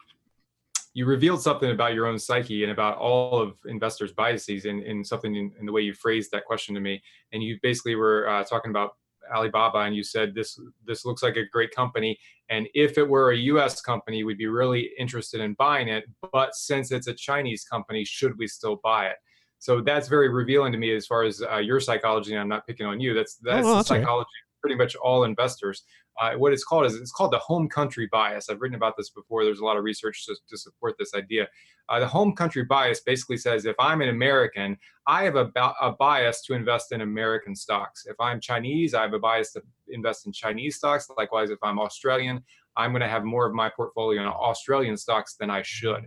you 0.98 1.06
revealed 1.06 1.40
something 1.40 1.70
about 1.70 1.94
your 1.94 2.06
own 2.06 2.18
psyche 2.18 2.64
and 2.64 2.72
about 2.72 2.96
all 2.96 3.40
of 3.40 3.56
investors 3.66 4.10
biases 4.12 4.64
in, 4.64 4.82
in 4.82 5.04
something 5.04 5.32
in, 5.36 5.52
in 5.60 5.66
the 5.66 5.70
way 5.70 5.82
you 5.82 5.94
phrased 5.94 6.32
that 6.32 6.44
question 6.44 6.74
to 6.74 6.80
me. 6.80 7.00
And 7.32 7.40
you 7.40 7.56
basically 7.62 7.94
were 7.94 8.28
uh, 8.28 8.42
talking 8.42 8.70
about 8.70 8.96
Alibaba 9.34 9.78
and 9.78 9.94
you 9.94 10.02
said 10.02 10.34
this 10.34 10.58
this 10.84 11.04
looks 11.04 11.22
like 11.22 11.36
a 11.36 11.46
great 11.46 11.74
company. 11.74 12.18
And 12.48 12.66
if 12.74 12.98
it 12.98 13.08
were 13.08 13.32
a 13.32 13.36
US 13.36 13.80
company 13.80 14.24
we'd 14.24 14.38
be 14.38 14.46
really 14.46 14.90
interested 14.98 15.40
in 15.40 15.54
buying 15.54 15.88
it. 15.88 16.04
But 16.32 16.54
since 16.54 16.92
it's 16.92 17.06
a 17.06 17.14
Chinese 17.14 17.64
company 17.64 18.04
should 18.04 18.38
we 18.38 18.46
still 18.46 18.80
buy 18.82 19.06
it? 19.06 19.16
So 19.58 19.80
that's 19.80 20.08
very 20.08 20.28
revealing 20.28 20.72
to 20.72 20.78
me 20.78 20.94
as 20.94 21.06
far 21.06 21.24
as 21.24 21.42
uh, 21.42 21.56
your 21.58 21.80
psychology 21.80 22.32
and 22.32 22.40
I'm 22.40 22.48
not 22.48 22.66
picking 22.66 22.86
on 22.86 23.00
you. 23.00 23.14
That's 23.14 23.36
that's 23.36 23.66
oh, 23.66 23.76
the 23.76 23.82
psychology. 23.82 24.28
Pretty 24.60 24.76
much 24.76 24.94
all 24.96 25.24
investors 25.24 25.84
uh, 26.18 26.32
what 26.34 26.52
it's 26.52 26.64
called 26.64 26.84
is 26.84 26.96
it's 26.96 27.12
called 27.12 27.32
the 27.32 27.38
home 27.38 27.68
country 27.68 28.08
bias. 28.10 28.50
I've 28.50 28.60
written 28.60 28.74
about 28.74 28.96
this 28.96 29.10
before. 29.10 29.44
There's 29.44 29.60
a 29.60 29.64
lot 29.64 29.76
of 29.76 29.84
research 29.84 30.26
to, 30.26 30.34
to 30.48 30.58
support 30.58 30.96
this 30.98 31.14
idea. 31.14 31.46
Uh, 31.88 32.00
the 32.00 32.08
home 32.08 32.34
country 32.34 32.64
bias 32.64 33.00
basically 33.00 33.36
says 33.36 33.64
if 33.64 33.76
I'm 33.78 34.02
an 34.02 34.08
American, 34.08 34.76
I 35.06 35.22
have 35.24 35.36
a, 35.36 35.50
a 35.80 35.92
bias 35.92 36.42
to 36.46 36.54
invest 36.54 36.92
in 36.92 37.02
American 37.02 37.54
stocks. 37.54 38.04
If 38.06 38.16
I'm 38.20 38.40
Chinese, 38.40 38.94
I 38.94 39.02
have 39.02 39.14
a 39.14 39.18
bias 39.18 39.52
to 39.52 39.62
invest 39.88 40.26
in 40.26 40.32
Chinese 40.32 40.76
stocks. 40.76 41.08
Likewise, 41.16 41.50
if 41.50 41.58
I'm 41.62 41.78
Australian, 41.78 42.42
I'm 42.76 42.90
going 42.90 43.02
to 43.02 43.08
have 43.08 43.24
more 43.24 43.46
of 43.46 43.54
my 43.54 43.70
portfolio 43.70 44.20
in 44.20 44.28
Australian 44.28 44.96
stocks 44.96 45.36
than 45.36 45.50
I 45.50 45.62
should. 45.62 46.06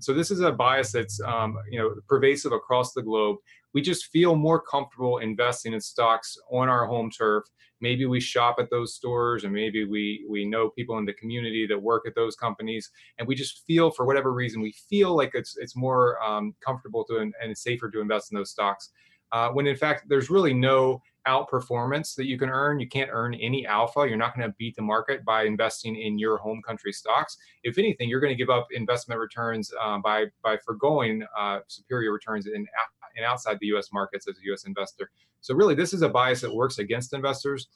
So 0.00 0.14
this 0.14 0.30
is 0.30 0.40
a 0.40 0.50
bias 0.50 0.92
that's 0.92 1.20
um, 1.20 1.58
you 1.70 1.78
know 1.78 1.94
pervasive 2.08 2.52
across 2.52 2.94
the 2.94 3.02
globe. 3.02 3.36
We 3.74 3.82
just 3.82 4.06
feel 4.06 4.34
more 4.34 4.60
comfortable 4.60 5.18
investing 5.18 5.72
in 5.72 5.80
stocks 5.80 6.36
on 6.50 6.68
our 6.68 6.86
home 6.86 7.10
turf. 7.10 7.44
Maybe 7.80 8.04
we 8.04 8.20
shop 8.20 8.56
at 8.58 8.68
those 8.70 8.94
stores, 8.94 9.44
and 9.44 9.52
maybe 9.52 9.84
we 9.84 10.26
we 10.28 10.44
know 10.44 10.70
people 10.70 10.98
in 10.98 11.06
the 11.06 11.14
community 11.14 11.66
that 11.66 11.80
work 11.80 12.04
at 12.06 12.14
those 12.14 12.36
companies, 12.36 12.90
and 13.18 13.26
we 13.26 13.34
just 13.34 13.64
feel 13.66 13.90
for 13.90 14.04
whatever 14.04 14.32
reason 14.32 14.60
we 14.60 14.72
feel 14.88 15.16
like 15.16 15.30
it's 15.34 15.56
it's 15.56 15.76
more 15.76 16.22
um, 16.22 16.54
comfortable 16.64 17.04
to 17.04 17.32
and 17.42 17.56
safer 17.56 17.90
to 17.90 18.00
invest 18.00 18.32
in 18.32 18.36
those 18.36 18.50
stocks. 18.50 18.90
Uh, 19.32 19.50
when 19.50 19.66
in 19.66 19.76
fact 19.76 20.04
there's 20.08 20.28
really 20.28 20.52
no 20.52 21.00
outperformance 21.30 22.14
that 22.16 22.26
you 22.26 22.38
can 22.38 22.50
earn. 22.50 22.80
You 22.80 22.88
can't 22.88 23.10
earn 23.12 23.34
any 23.34 23.66
alpha. 23.66 24.06
You're 24.08 24.16
not 24.24 24.36
going 24.36 24.48
to 24.48 24.54
beat 24.58 24.74
the 24.76 24.82
market 24.82 25.24
by 25.24 25.44
investing 25.44 25.94
in 25.96 26.18
your 26.18 26.38
home 26.38 26.60
country 26.66 26.92
stocks. 26.92 27.36
If 27.62 27.78
anything, 27.78 28.08
you're 28.08 28.20
going 28.20 28.36
to 28.36 28.42
give 28.44 28.50
up 28.50 28.66
investment 28.72 29.20
returns 29.20 29.72
uh, 29.80 29.98
by 29.98 30.26
by 30.42 30.58
foregoing 30.64 31.24
uh, 31.38 31.60
superior 31.68 32.12
returns 32.12 32.46
in 32.46 32.66
in 33.16 33.24
outside 33.24 33.58
the 33.60 33.66
U.S. 33.68 33.88
markets 33.92 34.28
as 34.28 34.36
a 34.36 34.44
U.S. 34.46 34.64
investor. 34.64 35.10
So 35.40 35.54
really, 35.54 35.74
this 35.74 35.92
is 35.92 36.02
a 36.02 36.08
bias 36.08 36.40
that 36.42 36.54
works 36.54 36.78
against 36.78 37.12
investors. 37.12 37.68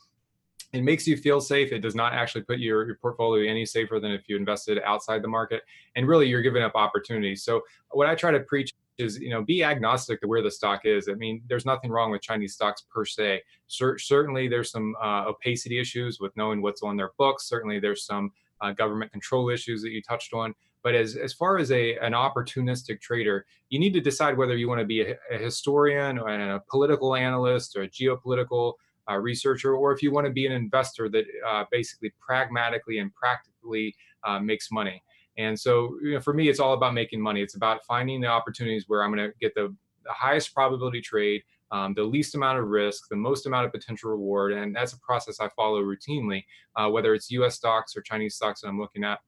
It 0.73 0.82
makes 0.82 1.06
you 1.06 1.16
feel 1.16 1.40
safe. 1.40 1.73
It 1.73 1.80
does 1.80 1.94
not 1.94 2.14
actually 2.14 2.42
put 2.42 2.58
your, 2.58 2.84
your 2.84 2.96
portfolio 2.96 3.49
any 3.49 3.64
safer 3.64 4.00
than 4.00 4.11
if 4.11 4.28
you 4.28 4.37
invested 4.37 4.80
outside 4.84 5.23
the 5.23 5.28
market. 5.28 5.62
And 5.94 6.08
really, 6.08 6.26
you're 6.26 6.42
giving 6.42 6.62
up 6.62 6.73
opportunities. 6.75 7.44
So 7.44 7.62
what 7.90 8.08
I 8.08 8.14
try 8.14 8.32
to 8.32 8.40
preach 8.40 8.73
is 8.98 9.18
you 9.18 9.30
know 9.30 9.42
be 9.42 9.64
agnostic 9.64 10.20
to 10.20 10.28
where 10.28 10.42
the 10.42 10.50
stock 10.50 10.82
is. 10.84 11.08
I 11.08 11.14
mean 11.14 11.42
there's 11.48 11.66
nothing 11.66 11.90
wrong 11.90 12.10
with 12.10 12.22
chinese 12.22 12.54
stocks 12.54 12.84
per 12.92 13.04
se. 13.04 13.42
Cer- 13.66 13.98
certainly 13.98 14.48
there's 14.48 14.70
some 14.70 14.94
uh, 15.02 15.24
opacity 15.26 15.78
issues 15.78 16.20
with 16.20 16.36
knowing 16.36 16.62
what's 16.62 16.82
on 16.82 16.96
their 16.96 17.10
books. 17.18 17.48
Certainly 17.48 17.80
there's 17.80 18.04
some 18.04 18.32
uh, 18.60 18.72
government 18.72 19.12
control 19.12 19.50
issues 19.50 19.82
that 19.82 19.90
you 19.90 20.00
touched 20.02 20.32
on. 20.32 20.54
But 20.82 20.94
as, 20.94 21.16
as 21.16 21.32
far 21.32 21.56
as 21.56 21.72
a, 21.72 21.96
an 21.98 22.12
opportunistic 22.12 23.00
trader 23.00 23.46
you 23.70 23.78
need 23.78 23.94
to 23.94 24.00
decide 24.00 24.36
whether 24.36 24.56
you 24.56 24.68
want 24.68 24.80
to 24.80 24.86
be 24.86 25.02
a, 25.02 25.16
a 25.30 25.38
historian 25.38 26.18
or 26.18 26.28
a 26.28 26.60
political 26.70 27.16
analyst 27.16 27.76
or 27.76 27.82
a 27.82 27.88
geopolitical 27.88 28.74
uh, 29.10 29.16
researcher 29.16 29.74
or 29.74 29.92
if 29.92 30.02
you 30.02 30.12
want 30.12 30.26
to 30.26 30.32
be 30.32 30.46
an 30.46 30.52
investor 30.52 31.08
that 31.08 31.24
uh, 31.46 31.64
basically 31.70 32.12
pragmatically 32.20 32.98
and 32.98 33.14
practically 33.14 33.94
uh, 34.24 34.38
makes 34.38 34.70
money 34.70 35.02
and 35.36 35.58
so, 35.58 35.96
you 36.02 36.14
know, 36.14 36.20
for 36.20 36.32
me, 36.32 36.48
it's 36.48 36.60
all 36.60 36.74
about 36.74 36.94
making 36.94 37.20
money. 37.20 37.42
It's 37.42 37.56
about 37.56 37.84
finding 37.84 38.20
the 38.20 38.28
opportunities 38.28 38.84
where 38.86 39.02
I'm 39.02 39.14
going 39.14 39.30
to 39.30 39.34
get 39.40 39.54
the, 39.54 39.74
the, 40.04 40.12
highest 40.12 40.54
probability 40.54 41.00
trade, 41.00 41.42
um, 41.72 41.92
the 41.94 42.04
least 42.04 42.34
amount 42.34 42.58
of 42.58 42.68
risk, 42.68 43.08
the 43.08 43.16
most 43.16 43.46
amount 43.46 43.66
of 43.66 43.72
potential 43.72 44.10
reward. 44.10 44.52
And 44.52 44.74
that's 44.74 44.92
a 44.92 45.00
process 45.00 45.40
I 45.40 45.48
follow 45.56 45.82
routinely, 45.82 46.44
uh, 46.76 46.88
whether 46.88 47.14
it's 47.14 47.30
US 47.32 47.56
stocks 47.56 47.96
or 47.96 48.02
Chinese 48.02 48.36
stocks 48.36 48.60
that 48.60 48.68
I'm 48.68 48.78
looking 48.78 49.02
at. 49.02 49.18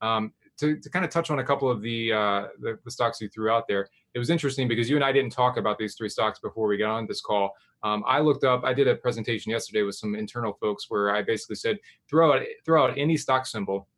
Um, 0.00 0.32
to, 0.58 0.76
to, 0.78 0.90
kind 0.90 1.04
of 1.04 1.10
touch 1.10 1.30
on 1.30 1.38
a 1.38 1.44
couple 1.44 1.70
of 1.70 1.80
the, 1.80 2.12
uh, 2.12 2.46
the, 2.60 2.78
the 2.84 2.90
stocks 2.90 3.20
you 3.20 3.28
threw 3.28 3.50
out 3.50 3.68
there, 3.68 3.88
it 4.14 4.18
was 4.18 4.30
interesting 4.30 4.66
because 4.66 4.90
you 4.90 4.96
and 4.96 5.04
I 5.04 5.12
didn't 5.12 5.32
talk 5.32 5.56
about 5.56 5.78
these 5.78 5.94
three 5.94 6.08
stocks 6.08 6.40
before 6.40 6.66
we 6.66 6.76
got 6.76 6.90
on 6.90 7.06
this 7.06 7.20
call. 7.20 7.54
Um, 7.84 8.04
I 8.06 8.20
looked 8.20 8.44
up. 8.44 8.64
I 8.64 8.74
did 8.74 8.86
a 8.86 8.94
presentation 8.94 9.50
yesterday 9.50 9.82
with 9.82 9.96
some 9.96 10.14
internal 10.14 10.52
folks 10.52 10.86
where 10.88 11.14
I 11.14 11.22
basically 11.22 11.56
said 11.56 11.78
throw 12.08 12.32
out 12.32 12.42
throw 12.64 12.84
out 12.84 12.96
any 12.96 13.16
stock 13.16 13.44
symbol 13.46 13.88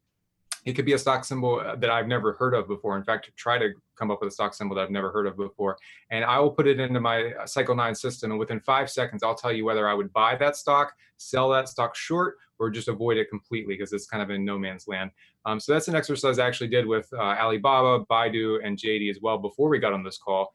it 0.64 0.72
could 0.72 0.86
be 0.86 0.94
a 0.94 0.98
stock 0.98 1.24
symbol 1.24 1.60
uh, 1.60 1.76
that 1.76 1.90
I've 1.90 2.06
never 2.06 2.32
heard 2.32 2.54
of 2.54 2.66
before. 2.66 2.96
In 2.96 3.04
fact, 3.04 3.30
try 3.36 3.58
to 3.58 3.70
come 3.96 4.10
up 4.10 4.20
with 4.20 4.28
a 4.28 4.34
stock 4.34 4.54
symbol 4.54 4.74
that 4.76 4.82
I've 4.82 4.90
never 4.90 5.10
heard 5.10 5.26
of 5.26 5.36
before. 5.36 5.76
And 6.10 6.24
I 6.24 6.38
will 6.40 6.50
put 6.50 6.66
it 6.66 6.80
into 6.80 7.00
my 7.00 7.32
uh, 7.32 7.46
Cycle 7.46 7.74
9 7.74 7.94
system. 7.94 8.30
And 8.30 8.40
within 8.40 8.60
five 8.60 8.90
seconds, 8.90 9.22
I'll 9.22 9.34
tell 9.34 9.52
you 9.52 9.64
whether 9.64 9.88
I 9.88 9.94
would 9.94 10.12
buy 10.12 10.36
that 10.36 10.56
stock, 10.56 10.94
sell 11.18 11.50
that 11.50 11.68
stock 11.68 11.94
short, 11.94 12.36
or 12.58 12.70
just 12.70 12.88
avoid 12.88 13.18
it 13.18 13.28
completely 13.28 13.74
because 13.74 13.92
it's 13.92 14.06
kind 14.06 14.22
of 14.22 14.30
in 14.30 14.44
no 14.44 14.58
man's 14.58 14.88
land. 14.88 15.10
Um, 15.44 15.60
so 15.60 15.72
that's 15.72 15.88
an 15.88 15.94
exercise 15.94 16.38
I 16.38 16.46
actually 16.46 16.68
did 16.68 16.86
with 16.86 17.08
uh, 17.12 17.20
Alibaba, 17.20 18.04
Baidu, 18.06 18.64
and 18.64 18.78
JD 18.78 19.10
as 19.10 19.18
well 19.20 19.36
before 19.36 19.68
we 19.68 19.78
got 19.78 19.92
on 19.92 20.02
this 20.02 20.18
call. 20.18 20.54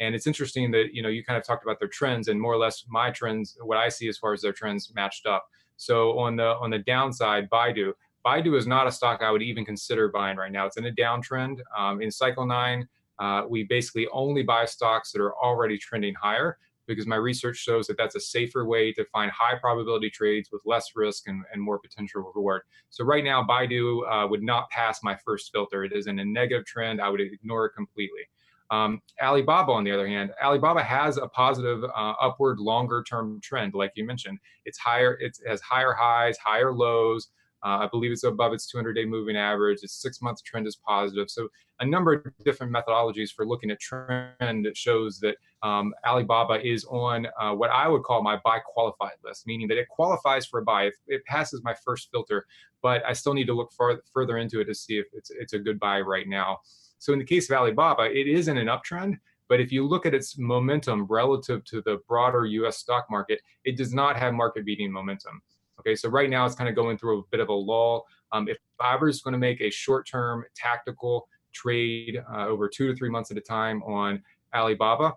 And 0.00 0.14
it's 0.14 0.26
interesting 0.26 0.70
that 0.72 0.92
you 0.92 1.02
know 1.02 1.08
you 1.08 1.24
kind 1.24 1.38
of 1.38 1.46
talked 1.46 1.64
about 1.64 1.78
their 1.78 1.88
trends 1.88 2.28
and 2.28 2.38
more 2.38 2.52
or 2.52 2.58
less 2.58 2.84
my 2.88 3.10
trends, 3.10 3.56
what 3.62 3.78
I 3.78 3.88
see 3.88 4.08
as 4.08 4.18
far 4.18 4.34
as 4.34 4.42
their 4.42 4.52
trends 4.52 4.92
matched 4.94 5.24
up. 5.24 5.46
So 5.78 6.18
on 6.18 6.36
the 6.36 6.56
on 6.56 6.68
the 6.68 6.80
downside, 6.80 7.48
Baidu, 7.48 7.92
Baidu 8.26 8.58
is 8.58 8.66
not 8.66 8.88
a 8.88 8.92
stock 8.92 9.22
I 9.22 9.30
would 9.30 9.42
even 9.42 9.64
consider 9.64 10.08
buying 10.08 10.36
right 10.36 10.50
now. 10.50 10.66
It's 10.66 10.76
in 10.76 10.86
a 10.86 10.92
downtrend. 10.92 11.60
Um, 11.76 12.02
in 12.02 12.10
Cycle 12.10 12.44
9, 12.44 12.88
uh, 13.20 13.42
we 13.48 13.62
basically 13.62 14.08
only 14.12 14.42
buy 14.42 14.64
stocks 14.64 15.12
that 15.12 15.22
are 15.22 15.34
already 15.36 15.78
trending 15.78 16.14
higher 16.14 16.58
because 16.86 17.06
my 17.06 17.16
research 17.16 17.56
shows 17.56 17.86
that 17.86 17.96
that's 17.96 18.14
a 18.14 18.20
safer 18.20 18.64
way 18.64 18.92
to 18.92 19.04
find 19.06 19.30
high 19.30 19.58
probability 19.58 20.10
trades 20.10 20.50
with 20.52 20.62
less 20.64 20.92
risk 20.94 21.28
and, 21.28 21.44
and 21.52 21.62
more 21.62 21.78
potential 21.78 22.32
reward. 22.34 22.62
So 22.90 23.04
right 23.04 23.24
now, 23.24 23.44
Baidu 23.44 24.00
uh, 24.10 24.26
would 24.28 24.42
not 24.42 24.70
pass 24.70 25.02
my 25.02 25.16
first 25.24 25.50
filter. 25.52 25.84
It 25.84 25.92
is 25.92 26.06
in 26.06 26.18
a 26.18 26.24
negative 26.24 26.66
trend. 26.66 27.00
I 27.00 27.08
would 27.08 27.20
ignore 27.20 27.66
it 27.66 27.74
completely. 27.74 28.22
Um, 28.70 29.00
Alibaba, 29.22 29.70
on 29.70 29.84
the 29.84 29.92
other 29.92 30.08
hand, 30.08 30.32
Alibaba 30.42 30.82
has 30.82 31.16
a 31.16 31.28
positive 31.28 31.84
uh, 31.84 32.14
upward 32.20 32.58
longer 32.58 33.04
term 33.08 33.40
trend, 33.40 33.74
like 33.74 33.92
you 33.94 34.04
mentioned. 34.04 34.38
It's 34.64 34.78
higher, 34.78 35.14
it 35.20 35.38
has 35.46 35.60
higher 35.60 35.92
highs, 35.92 36.36
higher 36.38 36.72
lows. 36.72 37.28
Uh, 37.66 37.78
I 37.78 37.88
believe 37.90 38.12
it's 38.12 38.22
above 38.22 38.52
its 38.52 38.72
200-day 38.72 39.06
moving 39.06 39.36
average. 39.36 39.80
Its 39.82 40.00
six-month 40.00 40.44
trend 40.44 40.68
is 40.68 40.76
positive. 40.76 41.28
So 41.28 41.48
a 41.80 41.84
number 41.84 42.12
of 42.12 42.24
different 42.44 42.72
methodologies 42.72 43.30
for 43.34 43.44
looking 43.44 43.72
at 43.72 43.80
trend 43.80 44.68
shows 44.74 45.18
that 45.18 45.36
um, 45.64 45.92
Alibaba 46.06 46.64
is 46.64 46.84
on 46.84 47.26
uh, 47.40 47.52
what 47.54 47.70
I 47.70 47.88
would 47.88 48.04
call 48.04 48.22
my 48.22 48.38
buy 48.44 48.60
qualified 48.60 49.16
list, 49.24 49.48
meaning 49.48 49.66
that 49.66 49.78
it 49.78 49.88
qualifies 49.88 50.46
for 50.46 50.60
a 50.60 50.64
buy. 50.64 50.84
It, 50.84 50.94
it 51.08 51.24
passes 51.24 51.60
my 51.64 51.74
first 51.84 52.08
filter, 52.12 52.46
but 52.82 53.02
I 53.04 53.12
still 53.12 53.34
need 53.34 53.48
to 53.48 53.54
look 53.54 53.72
far, 53.72 54.00
further 54.14 54.38
into 54.38 54.60
it 54.60 54.66
to 54.66 54.74
see 54.74 54.98
if 54.98 55.06
it's 55.12 55.30
it's 55.30 55.52
a 55.52 55.58
good 55.58 55.80
buy 55.80 56.00
right 56.02 56.28
now. 56.28 56.58
So 56.98 57.12
in 57.12 57.18
the 57.18 57.24
case 57.24 57.50
of 57.50 57.56
Alibaba, 57.56 58.04
it 58.04 58.28
is 58.28 58.46
in 58.46 58.58
an 58.58 58.68
uptrend. 58.68 59.16
But 59.48 59.60
if 59.60 59.72
you 59.72 59.86
look 59.86 60.06
at 60.06 60.14
its 60.14 60.38
momentum 60.38 61.06
relative 61.08 61.64
to 61.64 61.82
the 61.82 61.98
broader 62.08 62.46
US 62.46 62.78
stock 62.78 63.06
market, 63.10 63.40
it 63.64 63.76
does 63.76 63.92
not 63.92 64.16
have 64.16 64.34
market 64.34 64.64
beating 64.64 64.92
momentum. 64.92 65.42
Okay, 65.86 65.94
so 65.94 66.08
right 66.08 66.28
now 66.28 66.44
it's 66.44 66.56
kind 66.56 66.68
of 66.68 66.74
going 66.74 66.98
through 66.98 67.20
a 67.20 67.22
bit 67.30 67.38
of 67.38 67.48
a 67.48 67.52
lull. 67.52 68.06
Um, 68.32 68.48
if 68.48 68.58
I 68.80 68.96
was 68.96 69.22
going 69.22 69.32
to 69.32 69.38
make 69.38 69.60
a 69.60 69.70
short-term 69.70 70.44
tactical 70.56 71.28
trade 71.52 72.20
uh, 72.34 72.48
over 72.48 72.68
two 72.68 72.88
to 72.88 72.96
three 72.96 73.08
months 73.08 73.30
at 73.30 73.36
a 73.36 73.40
time 73.40 73.84
on 73.84 74.20
Alibaba, 74.52 75.14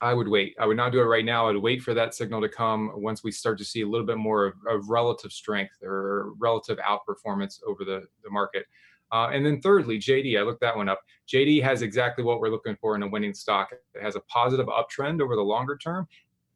I 0.00 0.14
would 0.14 0.28
wait. 0.28 0.54
I 0.60 0.66
would 0.66 0.76
not 0.76 0.92
do 0.92 1.00
it 1.00 1.06
right 1.06 1.24
now. 1.24 1.48
I 1.48 1.52
would 1.52 1.60
wait 1.60 1.82
for 1.82 1.92
that 1.94 2.14
signal 2.14 2.40
to 2.40 2.48
come 2.48 2.92
once 2.94 3.24
we 3.24 3.32
start 3.32 3.58
to 3.58 3.64
see 3.64 3.82
a 3.82 3.86
little 3.86 4.06
bit 4.06 4.16
more 4.16 4.46
of, 4.46 4.54
of 4.68 4.88
relative 4.88 5.32
strength 5.32 5.82
or 5.82 6.34
relative 6.38 6.78
outperformance 6.78 7.60
over 7.66 7.84
the, 7.84 8.06
the 8.22 8.30
market. 8.30 8.66
Uh, 9.10 9.30
and 9.32 9.44
then 9.44 9.60
thirdly, 9.60 9.98
JD, 9.98 10.38
I 10.38 10.42
looked 10.42 10.60
that 10.60 10.76
one 10.76 10.88
up. 10.88 11.00
JD 11.28 11.64
has 11.64 11.82
exactly 11.82 12.22
what 12.22 12.38
we're 12.38 12.48
looking 12.48 12.76
for 12.80 12.94
in 12.94 13.02
a 13.02 13.08
winning 13.08 13.34
stock. 13.34 13.70
It 13.72 14.00
has 14.00 14.14
a 14.14 14.20
positive 14.20 14.66
uptrend 14.66 15.20
over 15.20 15.34
the 15.34 15.42
longer 15.42 15.76
term, 15.76 16.06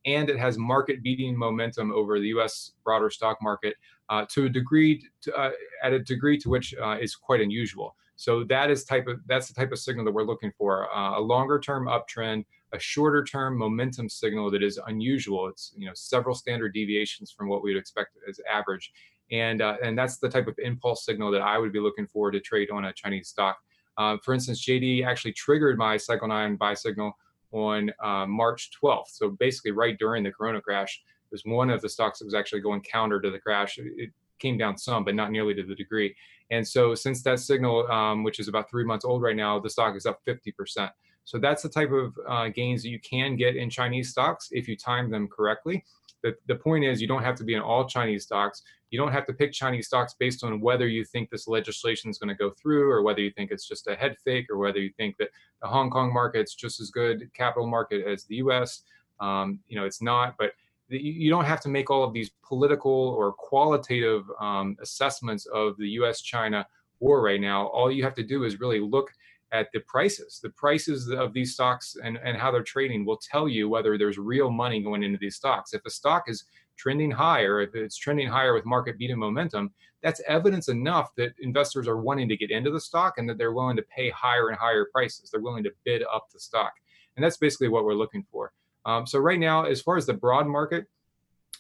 and 0.06 0.28
it 0.28 0.38
has 0.38 0.58
market 0.58 1.02
beating 1.02 1.36
momentum 1.36 1.92
over 1.92 2.18
the 2.18 2.28
U.S. 2.28 2.72
broader 2.84 3.10
stock 3.10 3.38
market 3.42 3.74
uh, 4.10 4.26
to 4.30 4.46
a 4.46 4.48
degree, 4.48 5.02
to, 5.22 5.34
uh, 5.34 5.50
at 5.82 5.92
a 5.92 5.98
degree 5.98 6.38
to 6.38 6.50
which 6.50 6.74
uh, 6.82 6.98
is 7.00 7.16
quite 7.16 7.40
unusual. 7.40 7.96
So 8.16 8.44
that 8.44 8.70
is 8.70 8.84
type 8.84 9.06
of 9.08 9.20
that's 9.26 9.48
the 9.48 9.54
type 9.54 9.72
of 9.72 9.78
signal 9.78 10.04
that 10.04 10.12
we're 10.12 10.22
looking 10.22 10.52
for: 10.56 10.94
uh, 10.94 11.18
a 11.18 11.20
longer 11.20 11.58
term 11.58 11.86
uptrend, 11.86 12.44
a 12.72 12.78
shorter 12.78 13.24
term 13.24 13.58
momentum 13.58 14.08
signal 14.08 14.50
that 14.52 14.62
is 14.62 14.78
unusual. 14.86 15.48
It's 15.48 15.72
you 15.76 15.86
know 15.86 15.92
several 15.94 16.34
standard 16.34 16.74
deviations 16.74 17.32
from 17.32 17.48
what 17.48 17.62
we 17.62 17.72
would 17.72 17.80
expect 17.80 18.16
as 18.28 18.38
average, 18.50 18.92
and 19.32 19.62
uh, 19.62 19.76
and 19.82 19.98
that's 19.98 20.18
the 20.18 20.28
type 20.28 20.46
of 20.46 20.54
impulse 20.58 21.04
signal 21.04 21.32
that 21.32 21.42
I 21.42 21.58
would 21.58 21.72
be 21.72 21.80
looking 21.80 22.06
for 22.06 22.30
to 22.30 22.40
trade 22.40 22.70
on 22.70 22.84
a 22.84 22.92
Chinese 22.92 23.28
stock. 23.28 23.58
Uh, 23.96 24.16
for 24.24 24.34
instance, 24.34 24.64
JD 24.64 25.04
actually 25.06 25.32
triggered 25.32 25.78
my 25.78 25.96
Cycle 25.96 26.26
9 26.26 26.56
buy 26.56 26.74
signal 26.74 27.16
on 27.54 27.90
uh, 28.02 28.26
March 28.26 28.70
12th. 28.82 29.08
So 29.08 29.30
basically, 29.30 29.70
right 29.70 29.96
during 29.98 30.24
the 30.24 30.32
Corona 30.32 30.60
crash, 30.60 31.00
was 31.30 31.44
one 31.44 31.70
of 31.70 31.80
the 31.80 31.88
stocks 31.88 32.18
that 32.18 32.24
was 32.26 32.34
actually 32.34 32.60
going 32.60 32.82
counter 32.82 33.20
to 33.20 33.30
the 33.30 33.38
crash. 33.38 33.78
It 33.78 34.10
came 34.38 34.58
down 34.58 34.76
some, 34.76 35.04
but 35.04 35.14
not 35.14 35.30
nearly 35.30 35.54
to 35.54 35.62
the 35.62 35.74
degree. 35.74 36.14
And 36.50 36.66
so, 36.66 36.94
since 36.94 37.22
that 37.22 37.40
signal, 37.40 37.90
um, 37.90 38.22
which 38.22 38.38
is 38.38 38.48
about 38.48 38.68
three 38.68 38.84
months 38.84 39.04
old 39.04 39.22
right 39.22 39.36
now, 39.36 39.58
the 39.58 39.70
stock 39.70 39.96
is 39.96 40.04
up 40.04 40.20
50%. 40.26 40.90
So 41.24 41.38
that's 41.38 41.62
the 41.62 41.68
type 41.68 41.90
of 41.90 42.18
uh, 42.28 42.48
gains 42.48 42.82
that 42.82 42.90
you 42.90 43.00
can 43.00 43.36
get 43.36 43.56
in 43.56 43.70
Chinese 43.70 44.10
stocks 44.10 44.48
if 44.52 44.68
you 44.68 44.76
time 44.76 45.10
them 45.10 45.28
correctly. 45.28 45.84
The, 46.22 46.34
the 46.46 46.54
point 46.54 46.84
is, 46.84 47.00
you 47.00 47.08
don't 47.08 47.22
have 47.22 47.36
to 47.36 47.44
be 47.44 47.54
in 47.54 47.60
all 47.60 47.86
Chinese 47.86 48.24
stocks. 48.24 48.62
You 48.90 48.98
don't 48.98 49.12
have 49.12 49.26
to 49.26 49.32
pick 49.32 49.52
Chinese 49.52 49.86
stocks 49.86 50.14
based 50.18 50.44
on 50.44 50.60
whether 50.60 50.86
you 50.86 51.04
think 51.04 51.28
this 51.28 51.48
legislation 51.48 52.10
is 52.10 52.18
going 52.18 52.28
to 52.28 52.34
go 52.34 52.50
through, 52.50 52.90
or 52.90 53.02
whether 53.02 53.20
you 53.20 53.30
think 53.30 53.50
it's 53.50 53.68
just 53.68 53.88
a 53.88 53.94
head 53.94 54.16
fake, 54.24 54.46
or 54.50 54.56
whether 54.56 54.78
you 54.78 54.90
think 54.96 55.16
that 55.18 55.28
the 55.60 55.68
Hong 55.68 55.90
Kong 55.90 56.12
market's 56.12 56.54
just 56.54 56.80
as 56.80 56.90
good 56.90 57.30
capital 57.34 57.66
market 57.66 58.06
as 58.06 58.24
the 58.24 58.36
U.S. 58.36 58.82
Um, 59.20 59.60
you 59.68 59.76
know, 59.76 59.84
it's 59.84 60.00
not, 60.00 60.36
but 60.38 60.52
you 60.88 61.30
don't 61.30 61.44
have 61.44 61.60
to 61.62 61.68
make 61.68 61.90
all 61.90 62.04
of 62.04 62.12
these 62.12 62.30
political 62.46 62.92
or 62.92 63.32
qualitative 63.32 64.24
um, 64.40 64.76
assessments 64.80 65.46
of 65.46 65.76
the 65.78 65.88
U.S.-China 65.88 66.64
war 67.00 67.22
right 67.22 67.40
now. 67.40 67.66
All 67.68 67.90
you 67.90 68.04
have 68.04 68.14
to 68.14 68.22
do 68.22 68.44
is 68.44 68.60
really 68.60 68.80
look 68.80 69.10
at 69.54 69.68
the 69.72 69.80
prices. 69.80 70.40
The 70.42 70.50
prices 70.50 71.08
of 71.08 71.32
these 71.32 71.54
stocks 71.54 71.96
and, 72.02 72.18
and 72.24 72.36
how 72.36 72.50
they're 72.50 72.64
trading 72.64 73.06
will 73.06 73.18
tell 73.18 73.48
you 73.48 73.68
whether 73.68 73.96
there's 73.96 74.18
real 74.18 74.50
money 74.50 74.82
going 74.82 75.04
into 75.04 75.16
these 75.16 75.36
stocks. 75.36 75.72
If 75.72 75.82
a 75.86 75.90
stock 75.90 76.24
is 76.26 76.44
trending 76.76 77.12
higher, 77.12 77.60
if 77.60 77.74
it's 77.76 77.96
trending 77.96 78.28
higher 78.28 78.52
with 78.52 78.66
market 78.66 78.98
beating 78.98 79.18
momentum, 79.18 79.72
that's 80.02 80.20
evidence 80.26 80.68
enough 80.68 81.14
that 81.16 81.34
investors 81.38 81.86
are 81.86 82.00
wanting 82.00 82.28
to 82.28 82.36
get 82.36 82.50
into 82.50 82.72
the 82.72 82.80
stock 82.80 83.14
and 83.16 83.28
that 83.28 83.38
they're 83.38 83.52
willing 83.52 83.76
to 83.76 83.84
pay 83.96 84.10
higher 84.10 84.48
and 84.48 84.58
higher 84.58 84.88
prices. 84.92 85.30
They're 85.30 85.40
willing 85.40 85.64
to 85.64 85.72
bid 85.84 86.02
up 86.12 86.26
the 86.32 86.40
stock. 86.40 86.72
And 87.16 87.24
that's 87.24 87.36
basically 87.36 87.68
what 87.68 87.84
we're 87.84 87.94
looking 87.94 88.26
for. 88.30 88.52
Um, 88.84 89.06
so 89.06 89.20
right 89.20 89.38
now, 89.38 89.64
as 89.64 89.80
far 89.80 89.96
as 89.96 90.04
the 90.04 90.14
broad 90.14 90.48
market, 90.48 90.86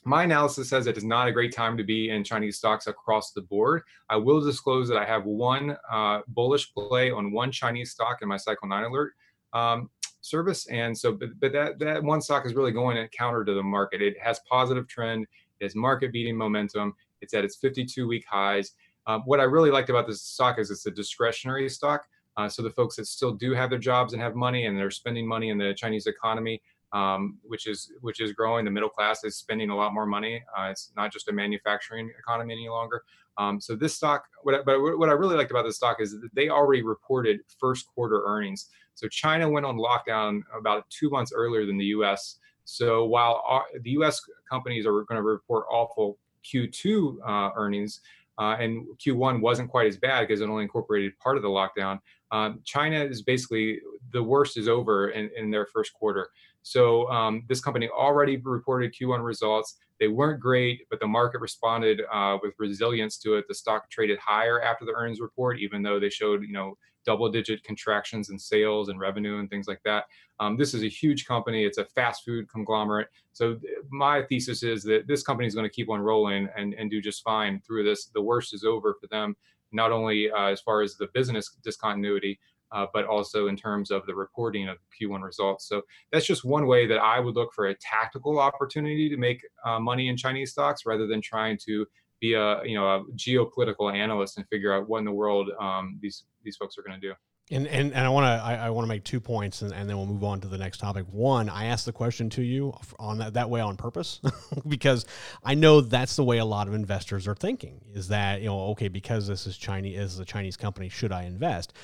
my 0.04 0.24
analysis 0.24 0.68
says 0.68 0.86
it 0.86 0.96
is 0.96 1.04
not 1.04 1.28
a 1.28 1.32
great 1.32 1.52
time 1.52 1.76
to 1.76 1.84
be 1.84 2.10
in 2.10 2.24
Chinese 2.24 2.56
stocks 2.56 2.86
across 2.86 3.32
the 3.32 3.42
board. 3.42 3.82
I 4.10 4.16
will 4.16 4.40
disclose 4.40 4.88
that 4.88 4.98
I 4.98 5.04
have 5.04 5.24
one 5.24 5.76
uh, 5.90 6.20
bullish 6.28 6.72
play 6.74 7.10
on 7.10 7.32
one 7.32 7.50
Chinese 7.50 7.90
stock 7.92 8.18
in 8.22 8.28
my 8.28 8.36
Cycle 8.36 8.68
9 8.68 8.84
alert 8.84 9.14
um, 9.52 9.90
service. 10.20 10.66
And 10.66 10.96
so, 10.96 11.12
but, 11.12 11.30
but 11.40 11.52
that, 11.52 11.78
that 11.78 12.02
one 12.02 12.20
stock 12.20 12.46
is 12.46 12.54
really 12.54 12.72
going 12.72 12.96
in 12.96 13.08
counter 13.08 13.44
to 13.44 13.54
the 13.54 13.62
market. 13.62 14.02
It 14.02 14.18
has 14.20 14.40
positive 14.48 14.88
trend, 14.88 15.26
it 15.60 15.64
has 15.64 15.74
market 15.74 16.12
beating 16.12 16.36
momentum, 16.36 16.94
it's 17.20 17.34
at 17.34 17.44
its 17.44 17.56
52 17.56 18.06
week 18.06 18.24
highs. 18.28 18.72
Um, 19.06 19.22
what 19.26 19.40
I 19.40 19.44
really 19.44 19.70
liked 19.70 19.90
about 19.90 20.06
this 20.06 20.22
stock 20.22 20.58
is 20.58 20.70
it's 20.70 20.86
a 20.86 20.90
discretionary 20.90 21.68
stock. 21.68 22.06
Uh, 22.36 22.48
so 22.48 22.62
the 22.62 22.70
folks 22.70 22.96
that 22.96 23.06
still 23.06 23.32
do 23.32 23.52
have 23.52 23.70
their 23.70 23.78
jobs 23.78 24.12
and 24.12 24.20
have 24.20 24.34
money 24.34 24.66
and 24.66 24.76
they're 24.76 24.90
spending 24.90 25.26
money 25.26 25.50
in 25.50 25.58
the 25.58 25.72
Chinese 25.74 26.06
economy, 26.06 26.60
um, 26.94 27.38
which 27.42 27.66
is 27.66 27.92
which 28.00 28.20
is 28.20 28.32
growing. 28.32 28.64
The 28.64 28.70
middle 28.70 28.88
class 28.88 29.24
is 29.24 29.36
spending 29.36 29.68
a 29.68 29.76
lot 29.76 29.92
more 29.92 30.06
money. 30.06 30.42
Uh, 30.56 30.68
it's 30.70 30.92
not 30.96 31.12
just 31.12 31.28
a 31.28 31.32
manufacturing 31.32 32.10
economy 32.18 32.54
any 32.54 32.68
longer. 32.68 33.02
Um, 33.36 33.60
so 33.60 33.74
this 33.74 33.96
stock, 33.96 34.24
what 34.44 34.54
I, 34.54 34.62
but 34.62 34.80
what 34.80 35.08
I 35.08 35.12
really 35.12 35.36
liked 35.36 35.50
about 35.50 35.64
this 35.64 35.76
stock 35.76 36.00
is 36.00 36.12
that 36.12 36.30
they 36.34 36.48
already 36.48 36.82
reported 36.82 37.40
first 37.58 37.86
quarter 37.88 38.22
earnings. 38.24 38.70
So 38.94 39.08
China 39.08 39.50
went 39.50 39.66
on 39.66 39.76
lockdown 39.76 40.42
about 40.56 40.88
two 40.88 41.10
months 41.10 41.32
earlier 41.34 41.66
than 41.66 41.76
the 41.76 41.86
U.S. 41.86 42.38
So 42.64 43.04
while 43.04 43.42
our, 43.44 43.64
the 43.82 43.90
U.S. 43.90 44.20
companies 44.48 44.86
are 44.86 44.92
going 44.92 45.16
to 45.16 45.22
report 45.22 45.66
awful 45.68 46.16
Q2 46.44 47.16
uh, 47.26 47.50
earnings, 47.56 48.00
uh, 48.38 48.56
and 48.58 48.86
Q1 49.04 49.40
wasn't 49.40 49.70
quite 49.70 49.86
as 49.86 49.96
bad 49.96 50.26
because 50.26 50.40
it 50.40 50.48
only 50.48 50.62
incorporated 50.62 51.18
part 51.18 51.36
of 51.36 51.42
the 51.42 51.48
lockdown. 51.48 51.98
Um, 52.30 52.60
China 52.64 53.02
is 53.04 53.22
basically 53.22 53.80
the 54.12 54.22
worst 54.22 54.56
is 54.56 54.68
over 54.68 55.10
in, 55.10 55.30
in 55.36 55.50
their 55.50 55.66
first 55.66 55.92
quarter. 55.92 56.30
So 56.64 57.08
um, 57.10 57.44
this 57.46 57.60
company 57.60 57.88
already 57.90 58.38
reported 58.38 58.94
Q1 58.94 59.22
results. 59.22 59.76
They 60.00 60.08
weren't 60.08 60.40
great, 60.40 60.86
but 60.90 60.98
the 60.98 61.06
market 61.06 61.40
responded 61.40 62.00
uh, 62.10 62.38
with 62.42 62.54
resilience 62.58 63.18
to 63.18 63.34
it. 63.34 63.44
The 63.46 63.54
stock 63.54 63.90
traded 63.90 64.18
higher 64.18 64.62
after 64.62 64.86
the 64.86 64.92
earnings 64.92 65.20
report, 65.20 65.60
even 65.60 65.82
though 65.82 66.00
they 66.00 66.08
showed, 66.08 66.42
you 66.42 66.52
know, 66.52 66.76
double-digit 67.04 67.62
contractions 67.64 68.30
in 68.30 68.38
sales 68.38 68.88
and 68.88 68.98
revenue 68.98 69.40
and 69.40 69.50
things 69.50 69.68
like 69.68 69.82
that. 69.84 70.04
Um, 70.40 70.56
this 70.56 70.72
is 70.72 70.82
a 70.82 70.88
huge 70.88 71.26
company. 71.26 71.64
It's 71.64 71.76
a 71.76 71.84
fast 71.84 72.24
food 72.24 72.48
conglomerate. 72.48 73.08
So 73.34 73.60
my 73.90 74.22
thesis 74.22 74.62
is 74.62 74.82
that 74.84 75.06
this 75.06 75.22
company 75.22 75.46
is 75.46 75.54
going 75.54 75.68
to 75.68 75.74
keep 75.74 75.90
on 75.90 76.00
rolling 76.00 76.48
and, 76.56 76.72
and 76.72 76.90
do 76.90 77.02
just 77.02 77.22
fine 77.22 77.60
through 77.66 77.84
this. 77.84 78.06
The 78.06 78.22
worst 78.22 78.54
is 78.54 78.64
over 78.64 78.96
for 78.98 79.06
them, 79.08 79.36
not 79.70 79.92
only 79.92 80.30
uh, 80.30 80.46
as 80.46 80.62
far 80.62 80.80
as 80.80 80.96
the 80.96 81.08
business 81.12 81.50
discontinuity, 81.62 82.40
uh, 82.72 82.86
but 82.92 83.04
also 83.04 83.46
in 83.46 83.56
terms 83.56 83.90
of 83.90 84.04
the 84.06 84.14
reporting 84.14 84.68
of 84.68 84.78
Q1 85.00 85.22
results. 85.22 85.68
So 85.68 85.82
that's 86.12 86.26
just 86.26 86.44
one 86.44 86.66
way 86.66 86.86
that 86.86 86.98
I 86.98 87.20
would 87.20 87.34
look 87.34 87.52
for 87.54 87.66
a 87.66 87.74
tactical 87.76 88.38
opportunity 88.38 89.08
to 89.08 89.16
make 89.16 89.40
uh, 89.64 89.78
money 89.78 90.08
in 90.08 90.16
Chinese 90.16 90.52
stocks 90.52 90.82
rather 90.86 91.06
than 91.06 91.20
trying 91.20 91.58
to 91.66 91.86
be 92.20 92.34
a 92.34 92.64
you 92.64 92.74
know 92.74 92.86
a 92.86 93.04
geopolitical 93.16 93.92
analyst 93.94 94.38
and 94.38 94.46
figure 94.48 94.72
out 94.72 94.88
what 94.88 94.98
in 94.98 95.04
the 95.04 95.12
world 95.12 95.50
um, 95.60 95.98
these 96.00 96.24
these 96.42 96.56
folks 96.56 96.76
are 96.78 96.82
going 96.82 97.00
to 97.00 97.08
do. 97.08 97.14
And, 97.50 97.66
and, 97.66 97.92
and 97.92 98.06
I 98.06 98.08
want 98.08 98.24
to 98.24 98.42
I, 98.42 98.54
I 98.54 98.70
want 98.70 98.86
to 98.86 98.88
make 98.88 99.04
two 99.04 99.20
points 99.20 99.60
and, 99.60 99.72
and 99.74 99.88
then 99.88 99.98
we'll 99.98 100.06
move 100.06 100.24
on 100.24 100.40
to 100.40 100.48
the 100.48 100.56
next 100.56 100.78
topic. 100.78 101.04
One, 101.10 101.50
I 101.50 101.66
asked 101.66 101.84
the 101.84 101.92
question 101.92 102.30
to 102.30 102.42
you 102.42 102.72
on 102.98 103.18
that, 103.18 103.34
that 103.34 103.50
way 103.50 103.60
on 103.60 103.76
purpose 103.76 104.20
because 104.66 105.04
I 105.42 105.54
know 105.54 105.82
that's 105.82 106.16
the 106.16 106.24
way 106.24 106.38
a 106.38 106.44
lot 106.46 106.68
of 106.68 106.74
investors 106.74 107.28
are 107.28 107.34
thinking 107.34 107.82
is 107.92 108.08
that 108.08 108.40
you 108.40 108.46
know 108.46 108.58
okay 108.68 108.88
because 108.88 109.26
this 109.26 109.46
is 109.46 109.58
Chinese 109.58 109.98
is 109.98 110.18
a 110.18 110.24
Chinese 110.24 110.56
company 110.56 110.88
should 110.88 111.12
I 111.12 111.24
invest? 111.24 111.74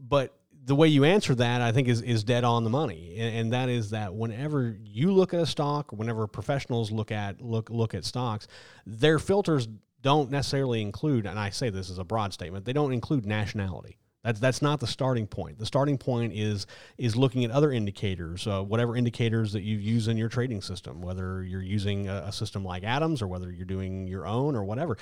But 0.00 0.34
the 0.64 0.74
way 0.74 0.88
you 0.88 1.04
answer 1.04 1.34
that, 1.34 1.60
I 1.62 1.72
think, 1.72 1.88
is 1.88 2.02
is 2.02 2.24
dead 2.24 2.44
on 2.44 2.64
the 2.64 2.70
money, 2.70 3.16
and, 3.18 3.36
and, 3.36 3.52
that 3.52 3.68
is 3.68 3.90
that 3.90 4.14
whenever 4.14 4.76
you 4.84 5.12
look 5.12 5.32
at 5.32 5.40
a 5.40 5.46
stock, 5.46 5.90
whenever 5.92 6.26
professionals 6.26 6.90
look 6.90 7.10
at 7.10 7.40
look 7.40 7.70
look 7.70 7.94
at 7.94 8.04
stocks, 8.04 8.46
their 8.86 9.18
filters 9.18 9.66
don't 10.02 10.30
necessarily 10.30 10.82
include, 10.82 11.26
and 11.26 11.38
I 11.38 11.50
say 11.50 11.70
this 11.70 11.90
as 11.90 11.98
a 11.98 12.04
broad 12.04 12.32
statement, 12.32 12.64
they 12.64 12.72
don't 12.72 12.92
include 12.92 13.26
nationality. 13.26 13.98
That's 14.24 14.40
that's 14.40 14.60
not 14.60 14.80
the 14.80 14.86
starting 14.86 15.26
point. 15.26 15.58
The 15.58 15.66
starting 15.66 15.96
point 15.96 16.34
is 16.34 16.66
is 16.98 17.16
looking 17.16 17.44
at 17.44 17.50
other 17.50 17.72
indicators, 17.72 18.46
uh, 18.46 18.62
whatever 18.62 18.96
indicators 18.96 19.52
that 19.52 19.62
you 19.62 19.78
use 19.78 20.08
in 20.08 20.16
your 20.16 20.28
trading 20.28 20.60
system, 20.60 21.00
whether 21.00 21.42
you're 21.42 21.62
using 21.62 22.08
a, 22.08 22.24
a, 22.26 22.32
system 22.32 22.64
like 22.64 22.82
Adams 22.82 23.22
or 23.22 23.28
whether 23.28 23.50
you're 23.50 23.64
doing 23.64 24.06
your 24.06 24.26
own 24.26 24.54
or 24.56 24.64
whatever. 24.64 24.98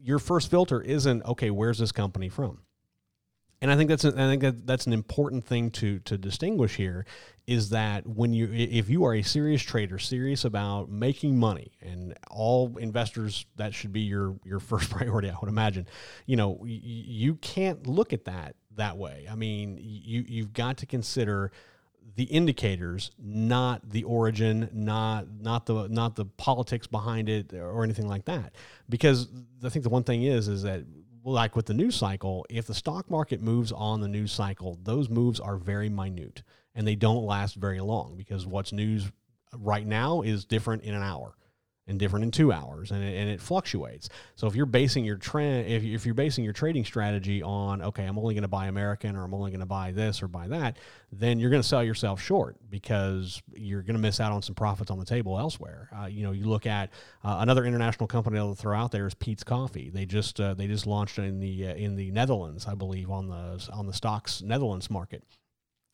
Your 0.00 0.18
first 0.18 0.50
filter 0.50 0.80
isn't 0.80 1.24
okay. 1.24 1.50
Where's 1.50 1.78
this 1.78 1.92
company 1.92 2.28
from? 2.28 2.60
And 3.64 3.72
I 3.72 3.76
think 3.76 3.88
that's 3.88 4.04
a, 4.04 4.08
I 4.08 4.28
think 4.28 4.42
that 4.42 4.66
that's 4.66 4.86
an 4.86 4.92
important 4.92 5.46
thing 5.46 5.70
to 5.70 5.98
to 6.00 6.18
distinguish 6.18 6.76
here 6.76 7.06
is 7.46 7.70
that 7.70 8.06
when 8.06 8.34
you 8.34 8.50
if 8.52 8.90
you 8.90 9.06
are 9.06 9.14
a 9.14 9.22
serious 9.22 9.62
trader, 9.62 9.98
serious 9.98 10.44
about 10.44 10.90
making 10.90 11.38
money, 11.38 11.72
and 11.80 12.14
all 12.30 12.76
investors 12.76 13.46
that 13.56 13.72
should 13.72 13.90
be 13.90 14.02
your 14.02 14.36
your 14.44 14.60
first 14.70 14.90
priority, 14.90 15.30
I 15.30 15.36
would 15.40 15.48
imagine. 15.48 15.88
You 16.26 16.36
know, 16.36 16.62
you 16.66 17.36
can't 17.36 17.86
look 17.86 18.12
at 18.12 18.26
that 18.26 18.56
that 18.76 18.98
way. 18.98 19.26
I 19.30 19.34
mean, 19.34 19.78
you 19.80 20.26
you've 20.28 20.52
got 20.52 20.76
to 20.78 20.86
consider 20.86 21.50
the 22.16 22.24
indicators, 22.24 23.12
not 23.18 23.88
the 23.88 24.04
origin, 24.04 24.68
not 24.74 25.26
not 25.40 25.64
the 25.64 25.88
not 25.88 26.16
the 26.16 26.26
politics 26.26 26.86
behind 26.86 27.30
it 27.30 27.54
or 27.54 27.82
anything 27.82 28.08
like 28.08 28.26
that. 28.26 28.54
Because 28.90 29.28
I 29.64 29.70
think 29.70 29.84
the 29.84 29.88
one 29.88 30.04
thing 30.04 30.22
is 30.22 30.48
is 30.48 30.64
that 30.64 30.84
like 31.24 31.56
with 31.56 31.66
the 31.66 31.74
news 31.74 31.96
cycle, 31.96 32.44
if 32.50 32.66
the 32.66 32.74
stock 32.74 33.10
market 33.10 33.40
moves 33.40 33.72
on 33.72 34.00
the 34.00 34.08
news 34.08 34.32
cycle, 34.32 34.78
those 34.82 35.08
moves 35.08 35.40
are 35.40 35.56
very 35.56 35.88
minute 35.88 36.42
and 36.74 36.86
they 36.86 36.94
don't 36.94 37.24
last 37.24 37.54
very 37.54 37.80
long 37.80 38.14
because 38.16 38.46
what's 38.46 38.72
news 38.72 39.10
right 39.56 39.86
now 39.86 40.22
is 40.22 40.44
different 40.44 40.82
in 40.82 40.94
an 40.94 41.02
hour. 41.02 41.36
And 41.86 41.98
different 41.98 42.24
in 42.24 42.30
two 42.30 42.50
hours 42.50 42.92
and 42.92 43.04
it, 43.04 43.14
and 43.14 43.28
it 43.28 43.42
fluctuates. 43.42 44.08
So 44.36 44.46
if 44.46 44.54
you're 44.56 44.64
basing 44.64 45.04
your 45.04 45.16
trend 45.16 45.68
if, 45.68 45.84
if 45.84 46.06
you're 46.06 46.14
basing 46.14 46.42
your 46.42 46.54
trading 46.54 46.84
strategy 46.84 47.42
on 47.42 47.82
okay 47.82 48.04
i'm 48.04 48.18
only 48.18 48.32
going 48.32 48.42
to 48.42 48.48
buy 48.48 48.68
american 48.68 49.16
or 49.16 49.24
i'm 49.24 49.34
only 49.34 49.50
going 49.50 49.60
to 49.60 49.66
buy 49.66 49.92
this 49.92 50.22
or 50.22 50.28
buy 50.28 50.48
that 50.48 50.78
then 51.12 51.38
you're 51.38 51.50
going 51.50 51.62
to 51.62 51.68
sell 51.68 51.84
yourself 51.84 52.20
short 52.20 52.56
because 52.70 53.42
you're 53.54 53.82
going 53.82 53.96
to 53.96 54.00
miss 54.00 54.18
out 54.18 54.32
on 54.32 54.42
some 54.42 54.54
profits 54.54 54.90
on 54.90 54.98
the 54.98 55.04
table 55.04 55.38
elsewhere. 55.38 55.88
Uh, 55.96 56.06
you 56.06 56.22
know 56.22 56.32
you 56.32 56.46
look 56.46 56.66
at 56.66 56.90
uh, 57.22 57.36
another 57.40 57.64
international 57.64 58.06
company 58.06 58.38
i'll 58.38 58.54
throw 58.54 58.76
out 58.76 58.90
there 58.90 59.06
is 59.06 59.14
Peet's 59.14 59.44
coffee. 59.44 59.90
They 59.90 60.06
just 60.06 60.40
uh, 60.40 60.54
they 60.54 60.66
just 60.66 60.86
launched 60.86 61.18
in 61.18 61.38
the 61.38 61.68
uh, 61.68 61.74
in 61.74 61.96
the 61.96 62.10
netherlands 62.10 62.66
i 62.66 62.74
believe 62.74 63.10
on 63.10 63.28
the 63.28 63.68
on 63.72 63.86
the 63.86 63.92
stocks 63.92 64.42
netherlands 64.42 64.90
market 64.90 65.22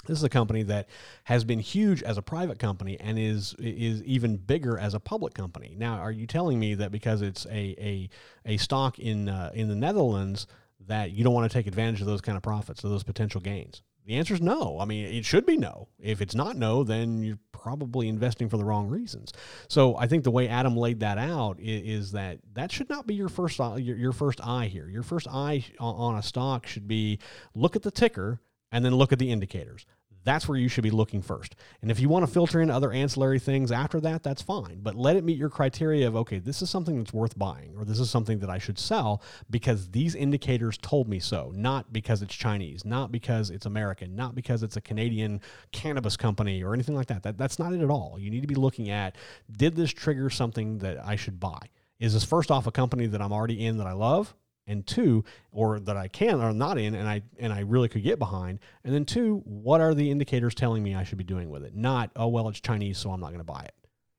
this 0.06 0.18
is 0.18 0.24
a 0.24 0.28
company 0.28 0.62
that 0.64 0.88
has 1.24 1.44
been 1.44 1.58
huge 1.58 2.02
as 2.02 2.18
a 2.18 2.22
private 2.22 2.58
company 2.58 2.98
and 3.00 3.18
is 3.18 3.54
is 3.58 4.02
even 4.04 4.36
bigger 4.36 4.78
as 4.78 4.94
a 4.94 5.00
public 5.00 5.34
company. 5.34 5.74
Now, 5.78 5.94
are 5.96 6.12
you 6.12 6.26
telling 6.26 6.58
me 6.58 6.74
that 6.74 6.90
because 6.90 7.22
it's 7.22 7.46
a 7.46 7.74
a, 7.78 8.08
a 8.46 8.56
stock 8.56 8.98
in 8.98 9.28
uh, 9.28 9.50
in 9.54 9.68
the 9.68 9.74
Netherlands 9.74 10.46
that 10.86 11.12
you 11.12 11.24
don't 11.24 11.34
want 11.34 11.50
to 11.50 11.54
take 11.54 11.66
advantage 11.66 12.00
of 12.00 12.06
those 12.06 12.20
kind 12.20 12.36
of 12.36 12.42
profits, 12.42 12.82
of 12.84 12.90
those 12.90 13.02
potential 13.02 13.40
gains? 13.40 13.82
The 14.06 14.16
answer 14.16 14.34
is 14.34 14.40
no. 14.40 14.78
I 14.80 14.86
mean, 14.86 15.04
it 15.04 15.24
should 15.24 15.44
be 15.44 15.56
no. 15.56 15.88
If 16.00 16.20
it's 16.22 16.34
not 16.34 16.56
no, 16.56 16.82
then 16.82 17.22
you're 17.22 17.38
probably 17.52 18.08
investing 18.08 18.48
for 18.48 18.56
the 18.56 18.64
wrong 18.64 18.88
reasons. 18.88 19.32
So 19.68 19.94
I 19.96 20.06
think 20.06 20.24
the 20.24 20.30
way 20.30 20.48
Adam 20.48 20.76
laid 20.76 21.00
that 21.00 21.18
out 21.18 21.60
is, 21.60 22.06
is 22.06 22.12
that 22.12 22.38
that 22.54 22.72
should 22.72 22.88
not 22.88 23.06
be 23.06 23.14
your 23.14 23.28
first 23.28 23.58
your, 23.58 23.96
your 23.96 24.12
first 24.12 24.40
eye 24.42 24.66
here. 24.66 24.88
Your 24.88 25.02
first 25.02 25.28
eye 25.28 25.64
on 25.78 26.16
a 26.16 26.22
stock 26.22 26.66
should 26.66 26.88
be 26.88 27.18
look 27.54 27.76
at 27.76 27.82
the 27.82 27.90
ticker 27.90 28.40
and 28.72 28.84
then 28.84 28.94
look 28.94 29.12
at 29.12 29.18
the 29.18 29.30
indicators. 29.30 29.86
That's 30.22 30.46
where 30.46 30.58
you 30.58 30.68
should 30.68 30.84
be 30.84 30.90
looking 30.90 31.22
first. 31.22 31.56
And 31.80 31.90
if 31.90 31.98
you 31.98 32.08
want 32.08 32.26
to 32.26 32.32
filter 32.32 32.60
in 32.60 32.70
other 32.70 32.92
ancillary 32.92 33.38
things 33.38 33.72
after 33.72 34.00
that, 34.00 34.22
that's 34.22 34.42
fine. 34.42 34.80
But 34.82 34.94
let 34.94 35.16
it 35.16 35.24
meet 35.24 35.38
your 35.38 35.48
criteria 35.48 36.06
of, 36.06 36.14
okay, 36.14 36.38
this 36.38 36.60
is 36.60 36.68
something 36.68 36.98
that's 36.98 37.12
worth 37.12 37.38
buying, 37.38 37.74
or 37.76 37.84
this 37.84 37.98
is 37.98 38.10
something 38.10 38.38
that 38.40 38.50
I 38.50 38.58
should 38.58 38.78
sell 38.78 39.22
because 39.48 39.90
these 39.90 40.14
indicators 40.14 40.76
told 40.76 41.08
me 41.08 41.20
so, 41.20 41.52
not 41.54 41.92
because 41.92 42.20
it's 42.20 42.34
Chinese, 42.34 42.84
not 42.84 43.10
because 43.10 43.48
it's 43.50 43.66
American, 43.66 44.14
not 44.14 44.34
because 44.34 44.62
it's 44.62 44.76
a 44.76 44.80
Canadian 44.82 45.40
cannabis 45.72 46.16
company 46.16 46.62
or 46.62 46.74
anything 46.74 46.94
like 46.94 47.06
that. 47.06 47.22
that 47.22 47.38
that's 47.38 47.58
not 47.58 47.72
it 47.72 47.80
at 47.80 47.90
all. 47.90 48.18
You 48.18 48.30
need 48.30 48.42
to 48.42 48.46
be 48.46 48.54
looking 48.54 48.90
at, 48.90 49.16
did 49.50 49.74
this 49.74 49.90
trigger 49.90 50.28
something 50.28 50.78
that 50.78 50.98
I 51.02 51.16
should 51.16 51.40
buy? 51.40 51.60
Is 51.98 52.12
this 52.12 52.24
first 52.24 52.50
off 52.50 52.66
a 52.66 52.72
company 52.72 53.06
that 53.06 53.22
I'm 53.22 53.32
already 53.32 53.64
in 53.64 53.78
that 53.78 53.86
I 53.86 53.92
love? 53.92 54.34
And 54.70 54.86
two, 54.86 55.24
or 55.52 55.80
that 55.80 55.96
I 55.96 56.08
can 56.08 56.40
or 56.40 56.52
not 56.52 56.78
in, 56.78 56.94
and 56.94 57.08
I 57.08 57.22
and 57.38 57.52
I 57.52 57.60
really 57.60 57.88
could 57.88 58.02
get 58.02 58.18
behind, 58.18 58.60
and 58.84 58.94
then 58.94 59.04
two, 59.04 59.42
what 59.44 59.80
are 59.80 59.94
the 59.94 60.10
indicators 60.10 60.54
telling 60.54 60.82
me 60.82 60.94
I 60.94 61.04
should 61.04 61.18
be 61.18 61.24
doing 61.24 61.50
with 61.50 61.64
it? 61.64 61.74
Not 61.74 62.10
oh 62.16 62.28
well, 62.28 62.48
it's 62.48 62.60
Chinese, 62.60 62.98
so 62.98 63.10
I'm 63.10 63.20
not 63.20 63.28
going 63.28 63.38
to 63.38 63.44
buy 63.44 63.62
it. 63.62 63.74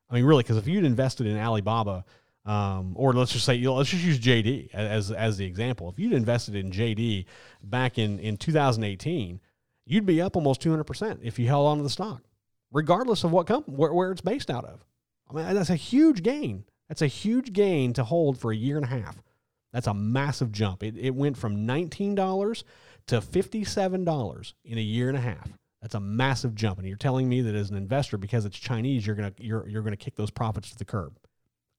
I 0.09 0.15
mean, 0.15 0.25
really, 0.25 0.43
because 0.43 0.57
if 0.57 0.67
you'd 0.67 0.83
invested 0.83 1.25
in 1.25 1.37
Alibaba, 1.37 2.03
um, 2.45 2.93
or 2.95 3.13
let's 3.13 3.31
just 3.31 3.45
say 3.45 3.55
you 3.55 3.65
know, 3.65 3.75
let's 3.75 3.89
just 3.89 4.03
use 4.03 4.19
JD 4.19 4.73
as 4.73 5.11
as 5.11 5.37
the 5.37 5.45
example. 5.45 5.89
If 5.89 5.97
you'd 5.97 6.13
invested 6.13 6.55
in 6.55 6.71
JD 6.71 7.25
back 7.63 7.97
in 7.97 8.19
in 8.19 8.37
2018, 8.37 9.39
you'd 9.85 10.05
be 10.05 10.21
up 10.21 10.35
almost 10.35 10.61
200 10.61 10.83
percent 10.83 11.21
if 11.23 11.39
you 11.39 11.47
held 11.47 11.67
on 11.67 11.77
to 11.77 11.83
the 11.83 11.89
stock, 11.89 12.23
regardless 12.71 13.23
of 13.23 13.31
what 13.31 13.47
company 13.47 13.77
where, 13.77 13.93
where 13.93 14.11
it's 14.11 14.21
based 14.21 14.51
out 14.51 14.65
of. 14.65 14.83
I 15.29 15.33
mean, 15.33 15.55
that's 15.55 15.69
a 15.69 15.75
huge 15.75 16.23
gain. 16.23 16.65
That's 16.89 17.01
a 17.01 17.07
huge 17.07 17.53
gain 17.53 17.93
to 17.93 18.03
hold 18.03 18.37
for 18.37 18.51
a 18.51 18.55
year 18.55 18.75
and 18.75 18.83
a 18.83 18.89
half. 18.89 19.21
That's 19.73 19.87
a 19.87 19.93
massive 19.93 20.51
jump. 20.51 20.83
It, 20.83 20.95
it 20.97 21.15
went 21.15 21.37
from 21.37 21.65
$19 21.65 22.63
to 23.07 23.21
$57 23.21 24.53
in 24.65 24.77
a 24.77 24.81
year 24.81 25.07
and 25.07 25.17
a 25.17 25.21
half. 25.21 25.49
That's 25.81 25.95
a 25.95 25.99
massive 25.99 26.53
jump. 26.53 26.77
And 26.77 26.87
you're 26.87 26.97
telling 26.97 27.27
me 27.27 27.41
that 27.41 27.55
as 27.55 27.69
an 27.71 27.77
investor, 27.77 28.17
because 28.17 28.45
it's 28.45 28.57
Chinese, 28.57 29.05
you're 29.05 29.15
gonna 29.15 29.33
you're 29.39 29.67
you're 29.67 29.81
gonna 29.81 29.97
kick 29.97 30.15
those 30.15 30.29
profits 30.29 30.69
to 30.71 30.77
the 30.77 30.85
curb. 30.85 31.17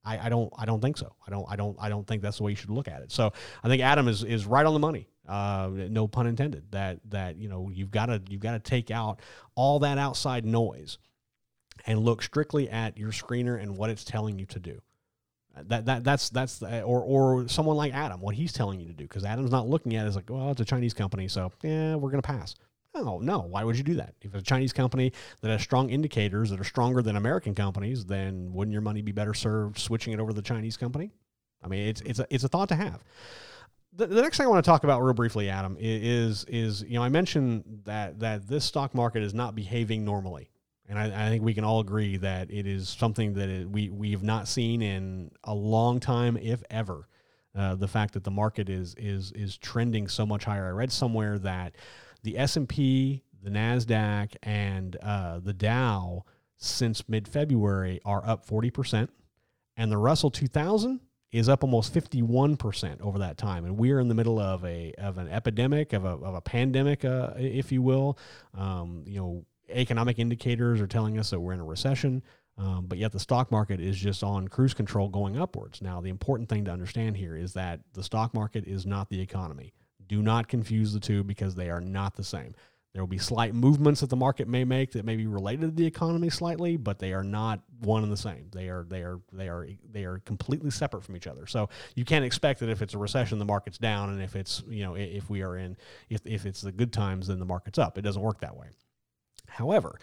I, 0.04 0.26
I 0.26 0.28
don't 0.28 0.52
I 0.58 0.64
don't 0.64 0.80
think 0.80 0.96
so. 0.96 1.14
I 1.24 1.30
don't 1.30 1.46
I 1.48 1.54
don't 1.54 1.76
I 1.80 1.88
don't 1.88 2.06
think 2.06 2.22
that's 2.22 2.38
the 2.38 2.42
way 2.42 2.50
you 2.50 2.56
should 2.56 2.70
look 2.70 2.88
at 2.88 3.02
it. 3.02 3.12
So 3.12 3.32
I 3.62 3.68
think 3.68 3.80
Adam 3.80 4.08
is 4.08 4.24
is 4.24 4.44
right 4.44 4.66
on 4.66 4.72
the 4.72 4.80
money. 4.80 5.08
Uh, 5.28 5.70
no 5.88 6.08
pun 6.08 6.26
intended. 6.26 6.64
That 6.72 6.98
that 7.10 7.36
you 7.36 7.48
know 7.48 7.70
you've 7.72 7.92
got 7.92 8.06
to 8.06 8.20
you've 8.28 8.40
got 8.40 8.52
to 8.52 8.58
take 8.58 8.90
out 8.90 9.20
all 9.54 9.78
that 9.80 9.98
outside 9.98 10.44
noise 10.44 10.98
and 11.86 12.00
look 12.00 12.22
strictly 12.22 12.68
at 12.68 12.98
your 12.98 13.10
screener 13.10 13.60
and 13.60 13.76
what 13.76 13.90
it's 13.90 14.04
telling 14.04 14.38
you 14.38 14.46
to 14.46 14.58
do. 14.58 14.80
That, 15.54 15.84
that 15.84 16.04
that's 16.04 16.30
that's 16.30 16.62
uh, 16.62 16.82
or 16.84 17.02
or 17.02 17.48
someone 17.48 17.76
like 17.76 17.92
Adam, 17.92 18.20
what 18.20 18.34
he's 18.34 18.52
telling 18.52 18.80
you 18.80 18.86
to 18.86 18.94
do, 18.94 19.04
because 19.04 19.24
Adam's 19.24 19.50
not 19.50 19.68
looking 19.68 19.94
at 19.96 20.06
it 20.06 20.08
as 20.08 20.16
like, 20.16 20.30
well, 20.30 20.50
it's 20.50 20.60
a 20.60 20.64
Chinese 20.64 20.94
company, 20.94 21.28
so 21.28 21.52
yeah, 21.62 21.94
we're 21.94 22.10
gonna 22.10 22.22
pass. 22.22 22.54
No, 22.94 23.18
no. 23.18 23.40
Why 23.40 23.64
would 23.64 23.76
you 23.76 23.82
do 23.82 23.94
that? 23.94 24.14
If 24.20 24.34
it's 24.34 24.42
a 24.42 24.46
Chinese 24.46 24.72
company 24.72 25.12
that 25.40 25.50
has 25.50 25.62
strong 25.62 25.90
indicators 25.90 26.50
that 26.50 26.60
are 26.60 26.64
stronger 26.64 27.02
than 27.02 27.16
American 27.16 27.54
companies, 27.54 28.04
then 28.04 28.52
wouldn't 28.52 28.72
your 28.72 28.82
money 28.82 29.00
be 29.02 29.12
better 29.12 29.32
served 29.32 29.78
switching 29.78 30.12
it 30.12 30.20
over 30.20 30.30
to 30.30 30.34
the 30.34 30.42
Chinese 30.42 30.76
company? 30.76 31.10
I 31.62 31.68
mean, 31.68 31.88
it's 31.88 32.00
it's 32.02 32.18
a 32.18 32.26
it's 32.30 32.44
a 32.44 32.48
thought 32.48 32.68
to 32.68 32.74
have. 32.74 33.02
The, 33.94 34.06
the 34.06 34.22
next 34.22 34.38
thing 34.38 34.46
I 34.46 34.50
want 34.50 34.64
to 34.64 34.68
talk 34.68 34.84
about 34.84 35.02
real 35.02 35.14
briefly, 35.14 35.48
Adam, 35.48 35.76
is 35.78 36.44
is 36.48 36.82
you 36.82 36.94
know 36.94 37.02
I 37.02 37.08
mentioned 37.08 37.82
that 37.84 38.20
that 38.20 38.46
this 38.46 38.64
stock 38.64 38.94
market 38.94 39.22
is 39.22 39.34
not 39.34 39.54
behaving 39.54 40.04
normally. 40.04 40.50
And 40.92 41.00
I, 41.00 41.26
I, 41.26 41.30
think 41.30 41.42
we 41.42 41.54
can 41.54 41.64
all 41.64 41.80
agree 41.80 42.18
that 42.18 42.50
it 42.50 42.66
is 42.66 42.86
something 42.86 43.32
that 43.34 43.48
it, 43.48 43.70
we 43.70 43.88
we 43.88 44.10
have 44.10 44.22
not 44.22 44.46
seen 44.46 44.82
in 44.82 45.30
a 45.42 45.54
long 45.54 46.00
time, 46.00 46.36
if 46.36 46.62
ever. 46.70 47.08
Uh, 47.56 47.76
the 47.76 47.88
fact 47.88 48.12
that 48.12 48.24
the 48.24 48.30
market 48.30 48.68
is 48.68 48.94
is 48.98 49.32
is 49.32 49.56
trending 49.56 50.06
so 50.06 50.26
much 50.26 50.44
higher. 50.44 50.66
I 50.66 50.70
read 50.72 50.92
somewhere 50.92 51.38
that 51.38 51.76
the 52.24 52.36
S 52.36 52.58
and 52.58 52.68
P, 52.68 53.22
the 53.42 53.48
Nasdaq, 53.48 54.36
and 54.42 54.94
uh, 54.96 55.38
the 55.38 55.54
Dow 55.54 56.26
since 56.58 57.08
mid 57.08 57.26
February 57.26 57.98
are 58.04 58.22
up 58.26 58.44
forty 58.44 58.70
percent, 58.70 59.08
and 59.78 59.90
the 59.90 59.96
Russell 59.96 60.30
two 60.30 60.46
thousand 60.46 61.00
is 61.30 61.48
up 61.48 61.64
almost 61.64 61.94
51% 61.94 63.00
over 63.00 63.20
that 63.20 63.38
time. 63.38 63.64
And 63.64 63.78
we're 63.78 64.00
in 64.00 64.08
the 64.08 64.14
middle 64.14 64.38
of 64.38 64.62
a 64.66 64.92
of 64.98 65.16
an 65.16 65.28
epidemic, 65.28 65.94
of 65.94 66.04
a, 66.04 66.10
of 66.10 66.34
a 66.34 66.42
pandemic, 66.42 67.06
uh, 67.06 67.30
if 67.38 67.72
you 67.72 67.80
will. 67.80 68.18
Um, 68.52 69.02
you 69.06 69.18
know, 69.18 69.46
economic 69.78 70.18
indicators 70.18 70.80
are 70.80 70.86
telling 70.86 71.18
us 71.18 71.30
that 71.30 71.40
we're 71.40 71.52
in 71.52 71.60
a 71.60 71.64
recession, 71.64 72.22
um, 72.58 72.86
but 72.86 72.98
yet 72.98 73.12
the 73.12 73.18
stock 73.18 73.50
market 73.50 73.80
is 73.80 73.96
just 73.96 74.22
on 74.22 74.48
cruise 74.48 74.74
control 74.74 75.08
going 75.08 75.38
upwards. 75.38 75.80
Now, 75.80 76.00
the 76.00 76.10
important 76.10 76.48
thing 76.48 76.64
to 76.66 76.70
understand 76.70 77.16
here 77.16 77.36
is 77.36 77.54
that 77.54 77.80
the 77.94 78.02
stock 78.02 78.34
market 78.34 78.64
is 78.66 78.86
not 78.86 79.08
the 79.08 79.20
economy. 79.20 79.72
Do 80.06 80.22
not 80.22 80.48
confuse 80.48 80.92
the 80.92 81.00
two 81.00 81.24
because 81.24 81.54
they 81.54 81.70
are 81.70 81.80
not 81.80 82.16
the 82.16 82.24
same. 82.24 82.54
There 82.92 83.02
will 83.02 83.08
be 83.08 83.18
slight 83.18 83.54
movements 83.54 84.02
that 84.02 84.10
the 84.10 84.16
market 84.16 84.48
may 84.48 84.64
make 84.64 84.92
that 84.92 85.06
may 85.06 85.16
be 85.16 85.26
related 85.26 85.62
to 85.62 85.70
the 85.70 85.86
economy 85.86 86.28
slightly, 86.28 86.76
but 86.76 86.98
they 86.98 87.14
are 87.14 87.24
not 87.24 87.60
one 87.80 88.02
and 88.02 88.12
the 88.12 88.18
same. 88.18 88.50
They 88.52 88.68
are 88.68 88.84
they 88.86 89.00
are 89.00 89.18
they 89.32 89.48
are 89.48 89.66
they 89.90 90.04
are 90.04 90.18
completely 90.26 90.70
separate 90.70 91.02
from 91.02 91.16
each 91.16 91.26
other. 91.26 91.46
So 91.46 91.70
you 91.94 92.04
can't 92.04 92.24
expect 92.24 92.60
that 92.60 92.68
if 92.68 92.82
it's 92.82 92.92
a 92.92 92.98
recession, 92.98 93.38
the 93.38 93.46
market's 93.46 93.78
down, 93.78 94.10
and 94.10 94.20
if 94.20 94.36
it's 94.36 94.62
you 94.68 94.84
know 94.84 94.94
if 94.94 95.30
we 95.30 95.42
are 95.42 95.56
in 95.56 95.78
if 96.10 96.20
if 96.26 96.44
it's 96.44 96.60
the 96.60 96.70
good 96.70 96.92
times, 96.92 97.28
then 97.28 97.38
the 97.38 97.46
market's 97.46 97.78
up. 97.78 97.96
It 97.96 98.02
doesn't 98.02 98.20
work 98.20 98.40
that 98.42 98.58
way. 98.58 98.66
However, 99.52 99.98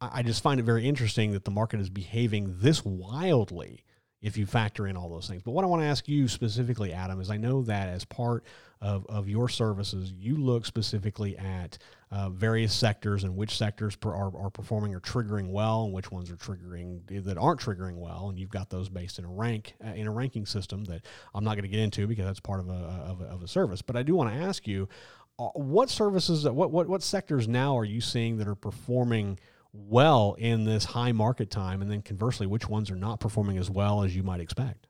I 0.00 0.22
just 0.22 0.42
find 0.42 0.60
it 0.60 0.64
very 0.64 0.86
interesting 0.86 1.32
that 1.32 1.44
the 1.44 1.50
market 1.50 1.80
is 1.80 1.88
behaving 1.88 2.56
this 2.58 2.84
wildly 2.84 3.84
if 4.22 4.36
you 4.36 4.46
factor 4.46 4.86
in 4.86 4.96
all 4.96 5.08
those 5.08 5.28
things. 5.28 5.42
But 5.42 5.52
what 5.52 5.64
I 5.64 5.68
want 5.68 5.82
to 5.82 5.86
ask 5.86 6.08
you 6.08 6.26
specifically, 6.26 6.92
Adam, 6.92 7.20
is 7.20 7.30
I 7.30 7.36
know 7.36 7.62
that 7.62 7.88
as 7.88 8.04
part 8.04 8.44
of, 8.80 9.06
of 9.08 9.28
your 9.28 9.48
services, 9.48 10.12
you 10.12 10.36
look 10.36 10.66
specifically 10.66 11.36
at 11.38 11.78
uh, 12.10 12.30
various 12.30 12.72
sectors 12.74 13.24
and 13.24 13.36
which 13.36 13.56
sectors 13.56 13.94
per, 13.94 14.14
are, 14.14 14.36
are 14.36 14.50
performing 14.50 14.94
or 14.94 15.00
triggering 15.00 15.50
well 15.50 15.84
and 15.84 15.92
which 15.92 16.10
ones 16.10 16.30
are 16.30 16.36
triggering 16.36 17.24
that 17.24 17.38
aren't 17.38 17.60
triggering 17.60 17.96
well. 17.96 18.28
And 18.28 18.38
you've 18.38 18.50
got 18.50 18.70
those 18.70 18.88
based 18.88 19.18
in 19.18 19.24
a 19.24 19.30
rank 19.30 19.74
uh, 19.84 19.90
in 19.90 20.06
a 20.06 20.12
ranking 20.12 20.46
system 20.46 20.84
that 20.84 21.06
I'm 21.34 21.44
not 21.44 21.54
going 21.54 21.62
to 21.62 21.68
get 21.68 21.80
into 21.80 22.06
because 22.06 22.24
that's 22.24 22.40
part 22.40 22.60
of 22.60 22.68
a, 22.68 22.72
of 22.72 23.20
a, 23.20 23.24
of 23.24 23.42
a 23.42 23.48
service. 23.48 23.80
But 23.80 23.96
I 23.96 24.02
do 24.02 24.14
want 24.14 24.32
to 24.32 24.40
ask 24.40 24.66
you, 24.66 24.88
what 25.38 25.90
services, 25.90 26.48
what, 26.48 26.70
what, 26.70 26.88
what 26.88 27.02
sectors 27.02 27.46
now 27.46 27.76
are 27.76 27.84
you 27.84 28.00
seeing 28.00 28.38
that 28.38 28.48
are 28.48 28.54
performing 28.54 29.38
well 29.72 30.34
in 30.38 30.64
this 30.64 30.84
high 30.84 31.12
market 31.12 31.50
time? 31.50 31.82
And 31.82 31.90
then 31.90 32.02
conversely, 32.02 32.46
which 32.46 32.68
ones 32.68 32.90
are 32.90 32.96
not 32.96 33.20
performing 33.20 33.58
as 33.58 33.70
well 33.70 34.02
as 34.02 34.16
you 34.16 34.22
might 34.22 34.40
expect? 34.40 34.86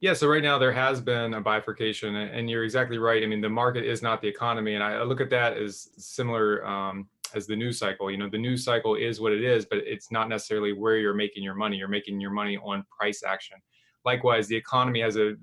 Yeah, 0.00 0.12
so 0.12 0.28
right 0.28 0.42
now 0.42 0.58
there 0.58 0.72
has 0.72 1.00
been 1.00 1.34
a 1.34 1.40
bifurcation, 1.40 2.14
and 2.14 2.48
you're 2.48 2.62
exactly 2.62 2.98
right. 2.98 3.20
I 3.20 3.26
mean, 3.26 3.40
the 3.40 3.48
market 3.48 3.84
is 3.84 4.00
not 4.00 4.22
the 4.22 4.28
economy, 4.28 4.74
and 4.74 4.84
I 4.84 5.02
look 5.02 5.20
at 5.20 5.28
that 5.30 5.56
as 5.56 5.88
similar 5.96 6.64
um, 6.64 7.08
as 7.34 7.48
the 7.48 7.56
news 7.56 7.80
cycle. 7.80 8.08
You 8.08 8.16
know, 8.16 8.30
the 8.30 8.38
news 8.38 8.62
cycle 8.62 8.94
is 8.94 9.20
what 9.20 9.32
it 9.32 9.42
is, 9.42 9.64
but 9.64 9.78
it's 9.78 10.12
not 10.12 10.28
necessarily 10.28 10.72
where 10.72 10.98
you're 10.98 11.14
making 11.14 11.42
your 11.42 11.54
money. 11.54 11.78
You're 11.78 11.88
making 11.88 12.20
your 12.20 12.30
money 12.30 12.56
on 12.58 12.84
price 12.96 13.24
action. 13.26 13.56
Likewise, 14.08 14.48
the 14.48 14.56
economy 14.56 15.02
has 15.02 15.18
a 15.18 15.34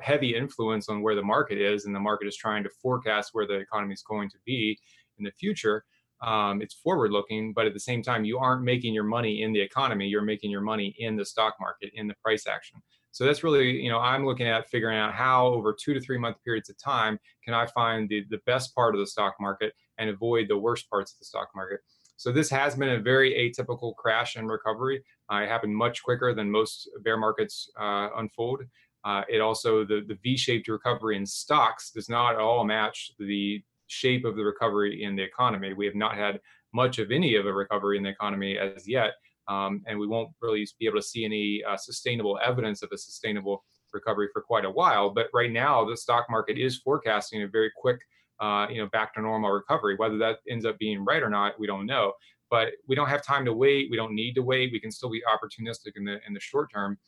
heavy 0.00 0.34
influence 0.34 0.88
on 0.88 1.02
where 1.02 1.14
the 1.14 1.22
market 1.22 1.58
is, 1.58 1.84
and 1.84 1.94
the 1.94 2.00
market 2.00 2.26
is 2.26 2.34
trying 2.34 2.62
to 2.62 2.70
forecast 2.80 3.28
where 3.34 3.46
the 3.46 3.56
economy 3.56 3.92
is 3.92 4.02
going 4.02 4.30
to 4.30 4.38
be 4.46 4.78
in 5.18 5.24
the 5.24 5.30
future. 5.32 5.84
Um, 6.22 6.62
it's 6.62 6.72
forward 6.72 7.10
looking, 7.12 7.52
but 7.52 7.66
at 7.66 7.74
the 7.74 7.86
same 7.90 8.02
time, 8.02 8.24
you 8.24 8.38
aren't 8.38 8.62
making 8.62 8.94
your 8.94 9.04
money 9.04 9.42
in 9.42 9.52
the 9.52 9.60
economy. 9.60 10.06
You're 10.08 10.22
making 10.22 10.50
your 10.50 10.62
money 10.62 10.96
in 10.98 11.14
the 11.14 11.26
stock 11.26 11.56
market, 11.60 11.90
in 11.92 12.06
the 12.06 12.14
price 12.22 12.46
action. 12.46 12.80
So 13.10 13.26
that's 13.26 13.44
really, 13.44 13.82
you 13.82 13.90
know, 13.90 13.98
I'm 13.98 14.24
looking 14.24 14.48
at 14.48 14.70
figuring 14.70 14.96
out 14.96 15.12
how 15.12 15.48
over 15.48 15.76
two 15.78 15.92
to 15.92 16.00
three 16.00 16.16
month 16.16 16.38
periods 16.42 16.70
of 16.70 16.78
time 16.78 17.18
can 17.44 17.52
I 17.52 17.66
find 17.66 18.08
the, 18.08 18.24
the 18.30 18.40
best 18.46 18.74
part 18.74 18.94
of 18.94 18.98
the 18.98 19.06
stock 19.06 19.34
market 19.38 19.74
and 19.98 20.08
avoid 20.08 20.48
the 20.48 20.56
worst 20.56 20.88
parts 20.88 21.12
of 21.12 21.18
the 21.18 21.26
stock 21.26 21.48
market. 21.54 21.80
So 22.16 22.32
this 22.32 22.50
has 22.50 22.74
been 22.74 22.90
a 22.90 23.00
very 23.00 23.32
atypical 23.34 23.94
crash 23.94 24.36
and 24.36 24.48
recovery. 24.48 25.02
Uh, 25.30 25.36
it 25.42 25.48
happened 25.48 25.76
much 25.76 26.02
quicker 26.02 26.34
than 26.34 26.50
most 26.50 26.88
bear 27.02 27.16
markets 27.16 27.70
uh, 27.78 28.08
unfold. 28.16 28.62
Uh, 29.04 29.22
it 29.28 29.40
also 29.40 29.84
the 29.84 30.02
the 30.08 30.18
V-shaped 30.22 30.68
recovery 30.68 31.16
in 31.16 31.24
stocks 31.24 31.90
does 31.90 32.08
not 32.08 32.34
at 32.34 32.40
all 32.40 32.64
match 32.64 33.12
the 33.18 33.62
shape 33.86 34.24
of 34.24 34.36
the 34.36 34.44
recovery 34.44 35.04
in 35.04 35.14
the 35.14 35.22
economy. 35.22 35.72
We 35.72 35.86
have 35.86 35.94
not 35.94 36.16
had 36.16 36.40
much 36.74 36.98
of 36.98 37.10
any 37.10 37.36
of 37.36 37.46
a 37.46 37.52
recovery 37.52 37.96
in 37.96 38.02
the 38.02 38.10
economy 38.10 38.58
as 38.58 38.88
yet, 38.88 39.12
um, 39.48 39.82
and 39.86 39.98
we 39.98 40.06
won't 40.06 40.30
really 40.42 40.66
be 40.80 40.86
able 40.86 40.98
to 40.98 41.06
see 41.06 41.24
any 41.24 41.62
uh, 41.62 41.76
sustainable 41.76 42.38
evidence 42.44 42.82
of 42.82 42.90
a 42.92 42.98
sustainable 42.98 43.64
recovery 43.92 44.28
for 44.32 44.42
quite 44.42 44.64
a 44.64 44.70
while. 44.70 45.10
But 45.10 45.28
right 45.32 45.52
now, 45.52 45.84
the 45.84 45.96
stock 45.96 46.26
market 46.28 46.58
is 46.58 46.78
forecasting 46.78 47.42
a 47.42 47.48
very 47.48 47.70
quick, 47.76 47.98
uh, 48.40 48.66
you 48.70 48.78
know, 48.78 48.88
back 48.88 49.14
to 49.14 49.20
normal 49.20 49.50
recovery. 49.50 49.96
Whether 49.96 50.18
that 50.18 50.38
ends 50.48 50.64
up 50.64 50.78
being 50.78 51.04
right 51.04 51.22
or 51.22 51.30
not, 51.30 51.58
we 51.58 51.66
don't 51.66 51.86
know. 51.86 52.12
But 52.50 52.68
we 52.86 52.94
don't 52.94 53.08
have 53.08 53.24
time 53.24 53.44
to 53.44 53.52
wait. 53.52 53.90
We 53.90 53.96
don't 53.96 54.14
need 54.14 54.34
to 54.34 54.42
wait. 54.42 54.72
We 54.72 54.80
can 54.80 54.92
still 54.92 55.10
be 55.10 55.22
opportunistic 55.28 55.92
in 55.96 56.04
the 56.04 56.18
in 56.26 56.32
the 56.32 56.40
short 56.40 56.70
term 56.72 56.98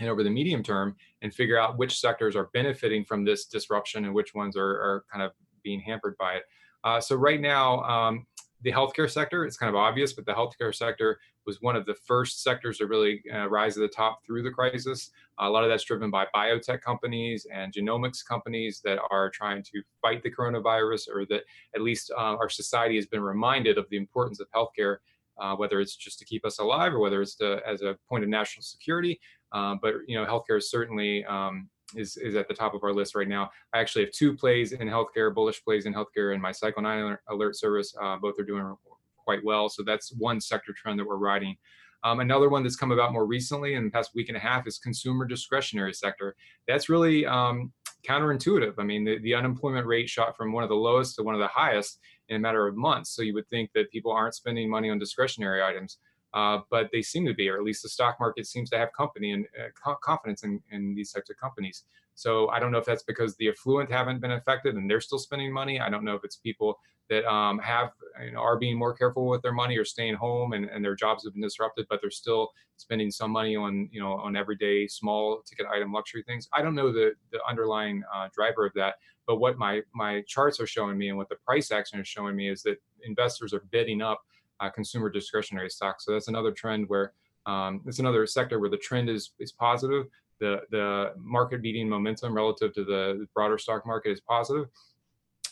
and 0.00 0.08
over 0.08 0.22
the 0.22 0.30
medium 0.30 0.62
term 0.62 0.96
and 1.22 1.32
figure 1.32 1.58
out 1.58 1.78
which 1.78 1.98
sectors 1.98 2.36
are 2.36 2.50
benefiting 2.52 3.04
from 3.04 3.24
this 3.24 3.46
disruption 3.46 4.04
and 4.04 4.14
which 4.14 4.34
ones 4.34 4.56
are, 4.56 4.68
are 4.68 5.04
kind 5.10 5.22
of 5.24 5.32
being 5.62 5.80
hampered 5.80 6.16
by 6.18 6.34
it. 6.34 6.42
Uh, 6.84 7.00
so 7.00 7.16
right 7.16 7.40
now, 7.40 7.80
um, 7.82 8.26
the 8.66 8.72
healthcare 8.72 9.08
sector, 9.08 9.46
it's 9.46 9.56
kind 9.56 9.68
of 9.70 9.76
obvious, 9.76 10.12
but 10.12 10.26
the 10.26 10.32
healthcare 10.32 10.74
sector 10.74 11.20
was 11.46 11.62
one 11.62 11.76
of 11.76 11.86
the 11.86 11.94
first 11.94 12.42
sectors 12.42 12.78
to 12.78 12.86
really 12.88 13.22
uh, 13.32 13.48
rise 13.48 13.74
to 13.74 13.80
the 13.80 13.86
top 13.86 14.26
through 14.26 14.42
the 14.42 14.50
crisis. 14.50 15.10
a 15.38 15.48
lot 15.48 15.62
of 15.62 15.70
that's 15.70 15.84
driven 15.84 16.10
by 16.10 16.26
biotech 16.34 16.80
companies 16.80 17.46
and 17.54 17.72
genomics 17.72 18.26
companies 18.26 18.80
that 18.84 18.98
are 19.12 19.30
trying 19.30 19.62
to 19.62 19.80
fight 20.02 20.20
the 20.24 20.30
coronavirus, 20.32 21.08
or 21.14 21.24
that 21.26 21.42
at 21.76 21.80
least 21.80 22.10
uh, 22.10 22.34
our 22.34 22.48
society 22.48 22.96
has 22.96 23.06
been 23.06 23.20
reminded 23.20 23.78
of 23.78 23.88
the 23.90 23.96
importance 23.96 24.40
of 24.40 24.50
healthcare, 24.50 24.96
uh, 25.38 25.54
whether 25.54 25.78
it's 25.78 25.94
just 25.94 26.18
to 26.18 26.24
keep 26.24 26.44
us 26.44 26.58
alive 26.58 26.92
or 26.92 26.98
whether 26.98 27.22
it's 27.22 27.36
to, 27.36 27.60
as 27.64 27.82
a 27.82 27.96
point 28.08 28.24
of 28.24 28.30
national 28.30 28.64
security. 28.64 29.20
Uh, 29.52 29.76
but 29.80 29.94
you 30.08 30.16
know, 30.18 30.26
healthcare 30.26 30.58
is 30.58 30.68
certainly 30.68 31.24
um, 31.26 31.68
is 31.96 32.16
is 32.16 32.34
at 32.36 32.48
the 32.48 32.54
top 32.54 32.74
of 32.74 32.82
our 32.84 32.92
list 32.92 33.14
right 33.14 33.28
now. 33.28 33.50
I 33.72 33.80
actually 33.80 34.04
have 34.04 34.12
two 34.12 34.36
plays 34.36 34.72
in 34.72 34.88
healthcare, 34.88 35.34
bullish 35.34 35.62
plays 35.64 35.86
in 35.86 35.94
healthcare, 35.94 36.32
and 36.32 36.42
my 36.42 36.52
Cycle 36.52 36.82
Nine 36.82 37.16
alert 37.28 37.56
service. 37.56 37.94
Uh, 38.00 38.16
both 38.16 38.38
are 38.38 38.44
doing 38.44 38.74
quite 39.16 39.44
well. 39.44 39.68
So 39.68 39.82
that's 39.82 40.12
one 40.12 40.40
sector 40.40 40.72
trend 40.72 40.98
that 40.98 41.06
we're 41.06 41.16
riding. 41.16 41.56
Um, 42.04 42.20
another 42.20 42.48
one 42.48 42.62
that's 42.62 42.76
come 42.76 42.92
about 42.92 43.12
more 43.12 43.26
recently 43.26 43.74
in 43.74 43.84
the 43.84 43.90
past 43.90 44.12
week 44.14 44.28
and 44.28 44.36
a 44.36 44.40
half 44.40 44.66
is 44.66 44.78
consumer 44.78 45.24
discretionary 45.24 45.92
sector. 45.92 46.36
That's 46.68 46.88
really 46.88 47.26
um, 47.26 47.72
counterintuitive. 48.06 48.74
I 48.78 48.84
mean, 48.84 49.04
the, 49.04 49.18
the 49.18 49.34
unemployment 49.34 49.86
rate 49.86 50.08
shot 50.08 50.36
from 50.36 50.52
one 50.52 50.62
of 50.62 50.68
the 50.68 50.76
lowest 50.76 51.16
to 51.16 51.24
one 51.24 51.34
of 51.34 51.40
the 51.40 51.48
highest 51.48 51.98
in 52.28 52.36
a 52.36 52.38
matter 52.38 52.66
of 52.66 52.76
months. 52.76 53.10
So 53.10 53.22
you 53.22 53.34
would 53.34 53.48
think 53.48 53.70
that 53.74 53.90
people 53.90 54.12
aren't 54.12 54.34
spending 54.34 54.70
money 54.70 54.90
on 54.90 54.98
discretionary 54.98 55.62
items. 55.62 55.98
Uh, 56.36 56.60
but 56.70 56.90
they 56.92 57.00
seem 57.00 57.24
to 57.24 57.32
be, 57.32 57.48
or 57.48 57.56
at 57.56 57.62
least 57.62 57.82
the 57.82 57.88
stock 57.88 58.16
market 58.20 58.46
seems 58.46 58.68
to 58.68 58.76
have 58.76 58.92
company 58.92 59.32
and 59.32 59.46
uh, 59.58 59.94
confidence 60.02 60.44
in, 60.44 60.60
in 60.70 60.94
these 60.94 61.10
types 61.10 61.30
of 61.30 61.36
companies. 61.38 61.84
So 62.14 62.50
I 62.50 62.60
don't 62.60 62.70
know 62.70 62.76
if 62.76 62.84
that's 62.84 63.04
because 63.04 63.34
the 63.36 63.48
affluent 63.48 63.90
haven't 63.90 64.20
been 64.20 64.32
affected 64.32 64.74
and 64.74 64.88
they're 64.88 65.00
still 65.00 65.18
spending 65.18 65.50
money. 65.50 65.80
I 65.80 65.88
don't 65.88 66.04
know 66.04 66.14
if 66.14 66.24
it's 66.24 66.36
people 66.36 66.78
that 67.08 67.24
um, 67.24 67.58
have 67.60 67.92
you 68.22 68.32
know, 68.32 68.40
are 68.40 68.58
being 68.58 68.76
more 68.76 68.92
careful 68.92 69.26
with 69.28 69.40
their 69.40 69.54
money 69.54 69.78
or 69.78 69.84
staying 69.86 70.16
home 70.16 70.52
and, 70.52 70.66
and 70.66 70.84
their 70.84 70.94
jobs 70.94 71.24
have 71.24 71.32
been 71.32 71.42
disrupted, 71.42 71.86
but 71.88 72.00
they're 72.02 72.10
still 72.10 72.50
spending 72.76 73.10
some 73.10 73.30
money 73.30 73.56
on 73.56 73.88
you 73.90 74.00
know 74.00 74.12
on 74.12 74.36
everyday 74.36 74.86
small 74.86 75.40
ticket 75.46 75.66
item 75.74 75.90
luxury 75.90 76.22
things. 76.26 76.48
I 76.52 76.60
don't 76.60 76.74
know 76.74 76.92
the 76.92 77.12
the 77.32 77.38
underlying 77.48 78.02
uh, 78.14 78.28
driver 78.34 78.66
of 78.66 78.72
that, 78.74 78.96
but 79.26 79.36
what 79.36 79.56
my 79.56 79.80
my 79.94 80.22
charts 80.26 80.60
are 80.60 80.66
showing 80.66 80.98
me 80.98 81.08
and 81.08 81.16
what 81.16 81.28
the 81.30 81.36
price 81.36 81.70
action 81.70 81.98
is 82.00 82.08
showing 82.08 82.36
me 82.36 82.50
is 82.50 82.62
that 82.64 82.76
investors 83.04 83.54
are 83.54 83.62
bidding 83.70 84.02
up 84.02 84.20
uh, 84.60 84.70
consumer 84.70 85.08
discretionary 85.10 85.70
stocks. 85.70 86.04
So 86.04 86.12
that's 86.12 86.28
another 86.28 86.52
trend 86.52 86.88
where 86.88 87.12
um, 87.46 87.82
it's 87.86 87.98
another 87.98 88.26
sector 88.26 88.58
where 88.58 88.70
the 88.70 88.76
trend 88.76 89.08
is 89.08 89.32
is 89.38 89.52
positive. 89.52 90.06
The 90.40 90.60
the 90.70 91.12
market 91.16 91.62
beating 91.62 91.88
momentum 91.88 92.34
relative 92.34 92.74
to 92.74 92.84
the 92.84 93.26
broader 93.34 93.58
stock 93.58 93.86
market 93.86 94.10
is 94.10 94.20
positive. 94.20 94.66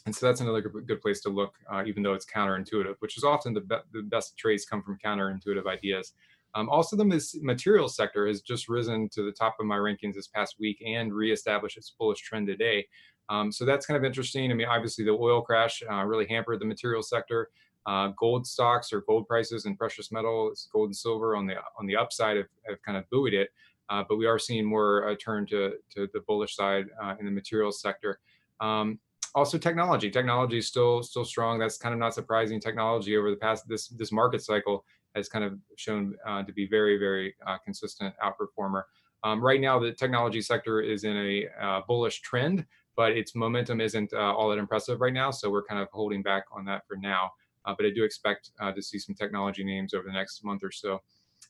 And 0.07 0.15
so 0.15 0.27
that's 0.27 0.43
another 0.43 0.61
good 0.61 1.01
place 1.01 1.23
to 1.23 1.31
look, 1.31 1.55
uh, 1.73 1.83
even 1.87 2.03
though 2.03 2.13
it's 2.13 2.27
counterintuitive, 2.27 2.97
which 2.99 3.17
is 3.17 3.25
often 3.25 3.55
the, 3.55 3.63
be- 3.63 3.77
the 3.93 4.03
best 4.03 4.37
trades 4.37 4.67
come 4.67 4.83
from 4.83 4.99
counterintuitive 5.03 5.67
ideas. 5.67 6.13
Um, 6.55 6.69
also, 6.69 6.95
the 6.95 7.39
materials 7.43 7.97
sector 7.97 8.27
has 8.27 8.43
just 8.43 8.69
risen 8.69 9.09
to 9.11 9.23
the 9.25 9.33
top 9.33 9.57
of 9.59 9.67
my 9.67 9.77
rankings 9.77 10.15
this 10.15 10.29
past 10.29 10.57
week 10.61 10.83
and 10.87 11.13
reestablished 11.13 11.79
its 11.79 11.95
bullish 11.99 12.21
trend 12.21 12.47
today. 12.47 12.87
Um, 13.31 13.51
so 13.51 13.65
that's 13.65 13.87
kind 13.87 13.97
of 13.97 14.05
interesting. 14.05 14.51
I 14.51 14.55
mean, 14.55 14.69
obviously, 14.69 15.05
the 15.05 15.13
oil 15.13 15.41
crash 15.41 15.83
uh, 15.91 16.05
really 16.05 16.27
hampered 16.27 16.61
the 16.61 16.67
materials 16.67 17.09
sector. 17.09 17.49
Uh, 17.87 18.09
gold 18.17 18.47
stocks 18.47 18.93
or 18.93 19.03
gold 19.03 19.29
prices 19.29 19.67
and 19.67 19.77
precious 19.79 20.11
metals, 20.11 20.69
gold 20.73 20.89
and 20.89 20.97
silver 20.97 21.37
on 21.37 21.47
the 21.47 21.57
on 21.79 21.87
the 21.87 21.95
upside 21.95 22.37
have, 22.37 22.47
have 22.67 22.83
kind 22.83 22.97
of 22.97 23.09
buoyed 23.11 23.35
it. 23.35 23.51
Uh, 23.91 24.03
but 24.09 24.17
we 24.17 24.27
are 24.27 24.39
seeing 24.39 24.65
more 24.65 25.09
uh, 25.09 25.15
turn 25.17 25.47
to 25.47 25.75
to 25.91 26.09
the 26.15 26.21
bullish 26.21 26.57
side 26.57 26.87
uh, 27.03 27.15
in 27.19 27.27
the 27.27 27.31
materials 27.31 27.81
sector. 27.81 28.21
Um, 28.61 28.99
also, 29.35 29.59
technology. 29.59 30.11
Technology 30.11 30.59
is 30.59 30.67
still 30.67 31.03
still 31.03 31.25
strong. 31.25 31.59
That's 31.59 31.77
kind 31.77 31.93
of 31.93 31.99
not 31.99 32.15
surprising. 32.15 32.61
Technology 32.61 33.17
over 33.17 33.31
the 33.31 33.37
past 33.37 33.69
this 33.69 33.89
this 33.89 34.13
market 34.13 34.43
cycle 34.43 34.85
has 35.15 35.29
kind 35.29 35.45
of 35.45 35.59
shown 35.77 36.15
uh, 36.27 36.43
to 36.43 36.53
be 36.53 36.67
very 36.67 36.99
very 36.99 37.35
uh, 37.47 37.59
consistent 37.63 38.15
outperformer. 38.25 38.85
Um, 39.23 39.43
right 39.43 39.61
now, 39.61 39.79
the 39.79 39.93
technology 39.93 40.41
sector 40.41 40.81
is 40.81 41.05
in 41.05 41.17
a 41.17 41.81
bullish 41.87 42.21
trend, 42.23 42.65
but 42.97 43.13
its 43.13 43.35
momentum 43.35 43.81
isn't 43.81 44.13
all 44.13 44.49
that 44.51 44.59
impressive 44.59 45.01
right 45.01 45.15
now. 45.15 45.31
So 45.31 45.51
we're 45.51 45.65
kind 45.65 45.81
of 45.81 45.89
holding 45.93 46.23
back 46.23 46.45
on 46.53 46.65
that 46.67 46.87
for 46.87 46.97
now. 46.97 47.31
Uh, 47.65 47.75
but 47.77 47.87
I 47.87 47.91
do 47.91 48.05
expect 48.05 48.51
uh, 48.61 48.73
to 48.73 48.83
see 48.83 48.99
some 48.99 49.15
technology 49.15 49.65
names 49.65 49.95
over 49.95 50.05
the 50.05 50.13
next 50.13 50.45
month 50.45 50.63
or 50.63 50.71
so. 50.71 51.01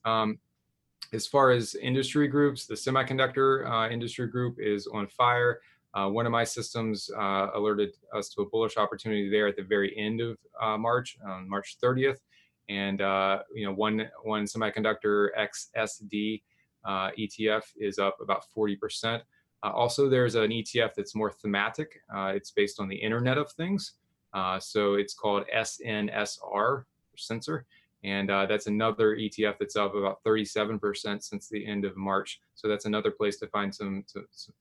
Um, 0.05 0.38
as 1.12 1.27
far 1.27 1.50
as 1.50 1.74
industry 1.77 2.29
groups, 2.29 2.66
the 2.66 2.74
semiconductor 2.74 3.70
uh, 3.70 3.90
industry 3.90 4.27
group 4.27 4.57
is 4.59 4.87
on 4.87 5.07
fire. 5.07 5.61
Uh, 5.94 6.09
one 6.09 6.27
of 6.27 6.33
my 6.33 6.42
systems 6.42 7.09
uh, 7.16 7.48
alerted 7.55 7.90
us 8.12 8.29
to 8.31 8.42
a 8.42 8.46
bullish 8.46 8.77
opportunity 8.77 9.31
there 9.31 9.46
at 9.46 9.57
the 9.57 9.62
very 9.62 9.96
end 9.96 10.20
of 10.20 10.38
uh, 10.61 10.77
March, 10.77 11.16
on 11.24 11.48
March 11.48 11.77
30th, 11.83 12.18
and 12.68 12.98
you 13.55 13.64
know 13.64 13.72
one 13.72 14.09
one 14.24 14.44
semiconductor 14.44 15.29
XSD 15.38 16.42
ETF 16.85 17.62
is 17.77 17.98
up 17.98 18.16
about 18.20 18.50
40 18.50 18.77
percent. 18.77 19.22
also, 19.62 20.09
there's 20.09 20.35
an 20.35 20.50
ETF 20.50 20.94
that's 20.96 21.14
more 21.14 21.31
thematic. 21.31 22.00
it's 22.12 22.50
based 22.50 22.81
on 22.81 22.88
the 22.88 22.96
Internet 22.96 23.38
of 23.38 23.53
Things. 23.53 23.92
Uh, 24.35 24.59
so 24.59 24.94
it's 24.94 25.14
called 25.14 25.44
SNSR 25.55 26.85
sensor. 27.16 27.64
And 28.03 28.31
uh, 28.31 28.44
that's 28.44 28.66
another 28.66 29.16
ETF 29.16 29.55
that's 29.59 29.77
up 29.77 29.94
about 29.94 30.23
37% 30.25 31.23
since 31.23 31.49
the 31.49 31.64
end 31.64 31.87
of 31.87 31.97
March. 31.97 32.40
So 32.55 32.68
that's 32.68 32.85
another 32.85 33.11
place 33.11 33.38
to 33.38 33.47
find 33.47 33.75
some 33.75 34.05
to, 34.12 34.20
to 34.20 34.53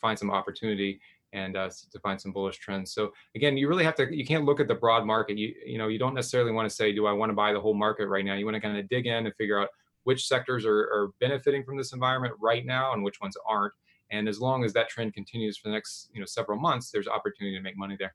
find 0.00 0.18
some 0.18 0.30
opportunity 0.30 0.98
and 1.34 1.56
uh, 1.56 1.68
to 1.68 1.98
find 2.00 2.18
some 2.18 2.32
bullish 2.32 2.56
trends. 2.56 2.92
So 2.92 3.12
again, 3.34 3.58
you 3.58 3.68
really 3.68 3.84
have 3.84 3.94
to 3.96 4.16
you 4.16 4.24
can't 4.24 4.44
look 4.44 4.60
at 4.60 4.68
the 4.68 4.74
broad 4.74 5.04
market. 5.04 5.36
You 5.36 5.54
you 5.66 5.76
know 5.76 5.88
you 5.88 5.98
don't 5.98 6.14
necessarily 6.14 6.52
want 6.52 6.68
to 6.68 6.74
say, 6.74 6.92
do 6.92 7.06
I 7.06 7.12
want 7.12 7.30
to 7.30 7.34
buy 7.34 7.52
the 7.52 7.60
whole 7.60 7.74
market 7.74 8.06
right 8.06 8.24
now? 8.24 8.34
You 8.34 8.46
want 8.46 8.54
to 8.54 8.60
kind 8.60 8.78
of 8.78 8.88
dig 8.88 9.06
in 9.06 9.26
and 9.26 9.34
figure 9.36 9.60
out 9.60 9.68
which 10.04 10.26
sectors 10.26 10.64
are, 10.64 10.78
are 10.78 11.10
benefiting 11.20 11.64
from 11.64 11.76
this 11.76 11.92
environment 11.92 12.34
right 12.40 12.64
now 12.64 12.94
and 12.94 13.02
which 13.02 13.20
ones 13.20 13.36
aren't. 13.46 13.74
And 14.10 14.26
as 14.26 14.40
long 14.40 14.64
as 14.64 14.72
that 14.72 14.88
trend 14.88 15.12
continues 15.12 15.58
for 15.58 15.68
the 15.68 15.74
next 15.74 16.08
you 16.14 16.20
know 16.20 16.26
several 16.26 16.58
months, 16.58 16.90
there's 16.90 17.08
opportunity 17.08 17.56
to 17.56 17.62
make 17.62 17.76
money 17.76 17.96
there. 17.98 18.14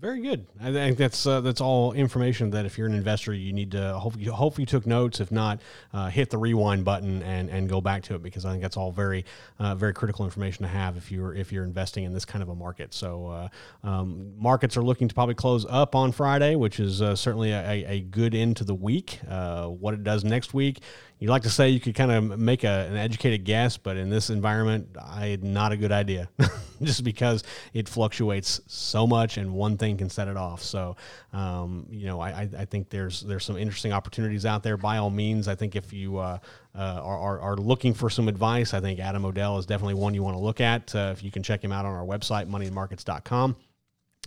Very 0.00 0.22
good. 0.22 0.46
I 0.58 0.72
think 0.72 0.96
that's 0.96 1.26
uh, 1.26 1.42
that's 1.42 1.60
all 1.60 1.92
information 1.92 2.48
that 2.52 2.64
if 2.64 2.78
you're 2.78 2.86
an 2.86 2.94
investor, 2.94 3.34
you 3.34 3.52
need 3.52 3.72
to 3.72 3.98
hope 3.98 4.14
you 4.16 4.32
hope 4.32 4.58
you 4.58 4.64
took 4.64 4.86
notes. 4.86 5.20
If 5.20 5.30
not, 5.30 5.60
uh, 5.92 6.08
hit 6.08 6.30
the 6.30 6.38
rewind 6.38 6.86
button 6.86 7.22
and, 7.22 7.50
and 7.50 7.68
go 7.68 7.82
back 7.82 8.02
to 8.04 8.14
it 8.14 8.22
because 8.22 8.46
I 8.46 8.50
think 8.50 8.62
that's 8.62 8.78
all 8.78 8.92
very 8.92 9.26
uh, 9.58 9.74
very 9.74 9.92
critical 9.92 10.24
information 10.24 10.62
to 10.62 10.68
have 10.68 10.96
if 10.96 11.12
you're 11.12 11.34
if 11.34 11.52
you're 11.52 11.64
investing 11.64 12.04
in 12.04 12.14
this 12.14 12.24
kind 12.24 12.42
of 12.42 12.48
a 12.48 12.54
market. 12.54 12.94
So 12.94 13.26
uh, 13.26 13.48
um, 13.86 14.32
markets 14.38 14.78
are 14.78 14.82
looking 14.82 15.06
to 15.06 15.14
probably 15.14 15.34
close 15.34 15.66
up 15.68 15.94
on 15.94 16.12
Friday, 16.12 16.56
which 16.56 16.80
is 16.80 17.02
uh, 17.02 17.14
certainly 17.14 17.52
a, 17.52 17.84
a, 17.86 18.00
good 18.00 18.34
end 18.34 18.56
to 18.56 18.64
the 18.64 18.74
week. 18.74 19.20
Uh, 19.28 19.66
what 19.66 19.92
it 19.92 20.02
does 20.02 20.24
next 20.24 20.54
week, 20.54 20.80
you 21.18 21.28
like 21.28 21.42
to 21.42 21.50
say 21.50 21.68
you 21.68 21.78
could 21.78 21.94
kind 21.94 22.10
of 22.10 22.38
make 22.38 22.64
a, 22.64 22.86
an 22.88 22.96
educated 22.96 23.44
guess, 23.44 23.76
but 23.76 23.98
in 23.98 24.08
this 24.08 24.30
environment, 24.30 24.96
I 24.98 25.38
not 25.42 25.72
a 25.72 25.76
good 25.76 25.92
idea, 25.92 26.30
just 26.82 27.04
because 27.04 27.42
it 27.72 27.88
fluctuates 27.88 28.60
so 28.66 29.06
much, 29.06 29.36
and 29.36 29.52
one 29.52 29.76
thing 29.76 29.96
can 29.96 30.10
set 30.10 30.28
it 30.28 30.36
off. 30.36 30.62
So, 30.62 30.96
um, 31.32 31.86
you 31.90 32.06
know, 32.06 32.20
I, 32.20 32.48
I 32.56 32.64
think 32.64 32.90
there's 32.90 33.20
there's 33.22 33.44
some 33.44 33.56
interesting 33.56 33.92
opportunities 33.92 34.46
out 34.46 34.62
there. 34.62 34.76
By 34.76 34.98
all 34.98 35.10
means, 35.10 35.48
I 35.48 35.54
think 35.54 35.76
if 35.76 35.92
you 35.92 36.18
uh, 36.18 36.38
uh, 36.74 37.00
are, 37.02 37.40
are, 37.40 37.56
looking 37.56 37.94
for 37.94 38.08
some 38.10 38.28
advice, 38.28 38.74
I 38.74 38.80
think 38.80 39.00
Adam 39.00 39.24
O'Dell 39.24 39.58
is 39.58 39.66
definitely 39.66 39.94
one 39.94 40.14
you 40.14 40.22
want 40.22 40.36
to 40.36 40.42
look 40.42 40.60
at. 40.60 40.94
Uh, 40.94 41.10
if 41.12 41.22
you 41.22 41.30
can 41.30 41.42
check 41.42 41.62
him 41.62 41.72
out 41.72 41.84
on 41.84 41.92
our 41.92 42.04
website, 42.04 42.48
moneyandmarkets.com 42.48 43.56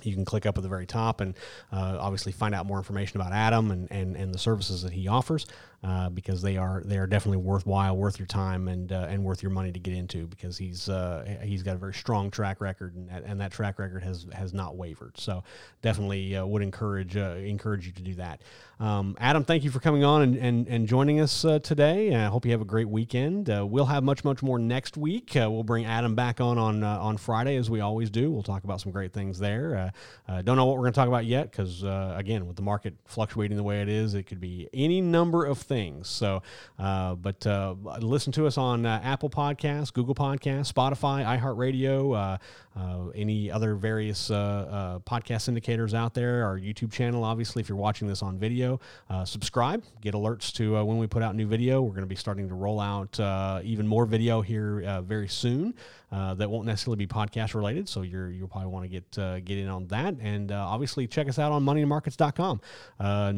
you 0.01 0.13
can 0.15 0.25
click 0.25 0.45
up 0.45 0.57
at 0.57 0.63
the 0.63 0.69
very 0.69 0.85
top 0.85 1.21
and 1.21 1.35
uh, 1.71 1.97
obviously 1.99 2.31
find 2.31 2.53
out 2.53 2.65
more 2.65 2.77
information 2.77 3.19
about 3.19 3.31
Adam 3.31 3.71
and, 3.71 3.91
and, 3.91 4.15
and 4.15 4.33
the 4.33 4.37
services 4.37 4.81
that 4.81 4.91
he 4.91 5.07
offers. 5.07 5.45
Uh, 5.83 6.09
because 6.09 6.41
they 6.41 6.55
are 6.55 6.81
they 6.85 6.97
are 6.97 7.05
definitely 7.05 7.39
worthwhile, 7.39 7.97
worth 7.97 8.17
your 8.17 8.25
time, 8.25 8.69
and 8.69 8.93
uh, 8.93 9.07
and 9.09 9.21
worth 9.21 9.43
your 9.43 9.51
money 9.51 9.69
to 9.69 9.79
get 9.79 9.93
into 9.93 10.25
because 10.27 10.57
he's 10.57 10.87
uh, 10.87 11.39
he's 11.43 11.61
got 11.61 11.75
a 11.75 11.77
very 11.77 11.93
strong 11.93 12.31
track 12.31 12.61
record, 12.61 12.95
and 12.95 13.09
that, 13.09 13.23
and 13.25 13.41
that 13.41 13.51
track 13.51 13.77
record 13.79 14.01
has 14.01 14.25
has 14.31 14.53
not 14.53 14.77
wavered. 14.77 15.17
So 15.17 15.43
definitely 15.81 16.37
uh, 16.37 16.45
would 16.45 16.61
encourage 16.61 17.17
uh, 17.17 17.35
encourage 17.43 17.85
you 17.85 17.91
to 17.91 18.01
do 18.01 18.13
that. 18.15 18.43
Um, 18.79 19.17
Adam, 19.19 19.43
thank 19.43 19.65
you 19.65 19.71
for 19.71 19.79
coming 19.79 20.05
on 20.05 20.21
and, 20.21 20.35
and, 20.35 20.67
and 20.67 20.87
joining 20.87 21.19
us 21.19 21.45
uh, 21.45 21.59
today. 21.59 22.15
I 22.15 22.25
hope 22.25 22.45
you 22.45 22.51
have 22.51 22.61
a 22.61 22.65
great 22.65 22.89
weekend. 22.89 23.49
we'll 23.49 23.85
have 23.85 24.03
much 24.03 24.23
much 24.23 24.41
more 24.41 24.59
next 24.59 24.95
week. 24.95 25.31
we'll 25.35 25.63
bring 25.63 25.85
Adam 25.85 26.15
back 26.15 26.39
on 26.39 26.57
on 26.57 26.81
on 26.83 27.17
Friday 27.17 27.57
as 27.57 27.69
we 27.69 27.81
always 27.81 28.09
do. 28.09 28.31
We'll 28.31 28.41
talk 28.41 28.63
about 28.63 28.79
some 28.79 28.93
great 28.93 29.11
things 29.11 29.37
there. 29.37 29.91
don't 30.27 30.55
know 30.55 30.65
what 30.65 30.75
we're 30.77 30.83
going 30.83 30.93
to 30.93 30.97
talk 30.97 31.09
about 31.09 31.25
yet 31.25 31.51
because 31.51 31.83
again, 31.83 32.47
with 32.47 32.55
the 32.55 32.61
market 32.61 32.95
fluctuating 33.05 33.57
the 33.57 33.63
way 33.63 33.81
it 33.81 33.89
is, 33.89 34.13
it 34.13 34.23
could 34.23 34.39
be 34.39 34.69
any 34.73 35.01
number 35.01 35.43
of 35.43 35.57
things. 35.57 35.72
So, 36.03 36.41
uh, 36.77 37.15
but 37.15 37.45
uh, 37.47 37.75
listen 37.99 38.31
to 38.33 38.45
us 38.45 38.57
on 38.57 38.85
uh, 38.85 39.01
Apple 39.03 39.29
Podcasts, 39.29 39.91
Google 39.91 40.13
Podcasts, 40.13 40.71
Spotify, 40.71 41.25
iHeartRadio, 41.39 42.15
uh, 42.15 42.79
uh, 42.79 43.09
any 43.15 43.51
other 43.51 43.75
various 43.75 44.29
uh, 44.29 44.99
podcast 45.05 45.47
indicators 45.47 45.93
out 45.93 46.13
there. 46.13 46.45
Our 46.45 46.59
YouTube 46.59 46.91
channel, 46.91 47.23
obviously, 47.23 47.61
if 47.61 47.69
you're 47.69 47.77
watching 47.77 48.07
this 48.07 48.21
on 48.21 48.37
video, 48.37 48.79
subscribe, 49.25 49.83
get 50.01 50.13
alerts 50.13 50.51
to 50.53 50.83
when 50.83 50.97
we 50.97 51.07
put 51.07 51.23
out 51.23 51.35
new 51.35 51.47
video. 51.47 51.81
We're 51.81 51.89
going 51.89 52.01
to 52.01 52.07
be 52.07 52.15
starting 52.15 52.47
to 52.49 52.55
roll 52.55 52.79
out 52.79 53.19
even 53.63 53.87
more 53.87 54.05
video 54.05 54.41
here 54.41 55.01
very 55.03 55.27
soon. 55.27 55.73
that 56.11 56.49
won't 56.49 56.65
necessarily 56.65 56.97
be 56.97 57.07
podcast 57.07 57.55
related, 57.55 57.89
so 57.89 58.01
you're 58.01 58.29
you'll 58.29 58.47
probably 58.47 58.69
want 58.69 58.85
to 58.85 58.89
get 58.89 59.45
get 59.45 59.57
in 59.57 59.67
on 59.67 59.87
that. 59.87 60.15
And 60.19 60.51
obviously, 60.51 61.07
check 61.07 61.27
us 61.27 61.39
out 61.39 61.51
on 61.51 61.63
moneyandmarkets.com. 61.63 62.61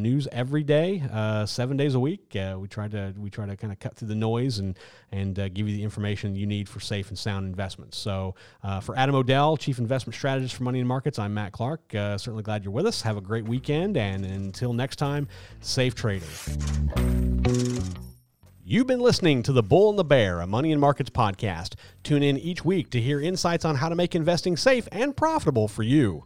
news 0.02 0.28
every 0.32 0.64
day, 0.64 1.04
seven 1.46 1.78
days 1.78 1.96
a 1.96 2.00
week. 2.00 2.25
Uh, 2.34 2.58
we 2.58 2.70
try 2.70 2.88
to 2.88 3.14
we 3.18 3.30
try 3.30 3.46
to 3.46 3.58
kind 3.58 3.74
of 3.74 3.80
cut 3.80 3.96
through 3.96 4.08
the 4.08 4.16
noise 4.16 4.60
and 4.60 4.78
and 5.12 5.38
uh, 5.38 5.50
give 5.50 5.68
you 5.68 5.76
the 5.76 5.84
information 5.84 6.36
you 6.36 6.46
need 6.46 6.70
for 6.70 6.80
safe 6.80 7.10
and 7.10 7.20
sound 7.20 7.46
investments. 7.46 7.98
So 7.98 8.36
uh, 8.64 8.80
for 8.80 8.98
Adam 8.98 9.16
O'Dell, 9.16 9.58
Chief 9.58 9.80
Investment 9.80 10.16
Strategist 10.16 10.56
for 10.56 10.64
Money 10.64 10.80
and 10.80 10.88
Markets, 10.88 11.20
I'm 11.20 11.34
Matt 11.34 11.52
Clark. 11.52 11.94
Uh, 11.94 12.18
certainly 12.18 12.44
glad 12.44 12.64
you're 12.64 12.72
with 12.72 12.86
us. 12.86 13.02
Have 13.02 13.18
a 13.18 13.22
great 13.22 13.46
weekend, 13.46 13.98
and 13.98 14.24
until 14.26 14.72
next 14.72 14.96
time, 14.96 15.28
safe 15.60 15.96
trading. 15.96 16.30
You've 18.68 18.88
been 18.88 19.00
listening 19.00 19.44
to 19.44 19.52
The 19.52 19.62
Bull 19.62 19.92
and 19.92 20.00
the 20.00 20.04
Bear, 20.04 20.42
a 20.42 20.48
Money 20.48 20.72
and 20.72 20.82
Markets 20.82 21.12
podcast. 21.12 21.76
Tune 22.04 22.24
in 22.24 22.36
each 22.40 22.66
week 22.66 22.90
to 22.90 23.00
hear 23.00 23.22
insights 23.22 23.64
on 23.64 23.76
how 23.76 23.90
to 23.90 23.96
make 23.96 24.16
investing 24.16 24.58
safe 24.58 24.88
and 24.92 25.16
profitable 25.16 25.68
for 25.68 25.84
you. 25.84 26.24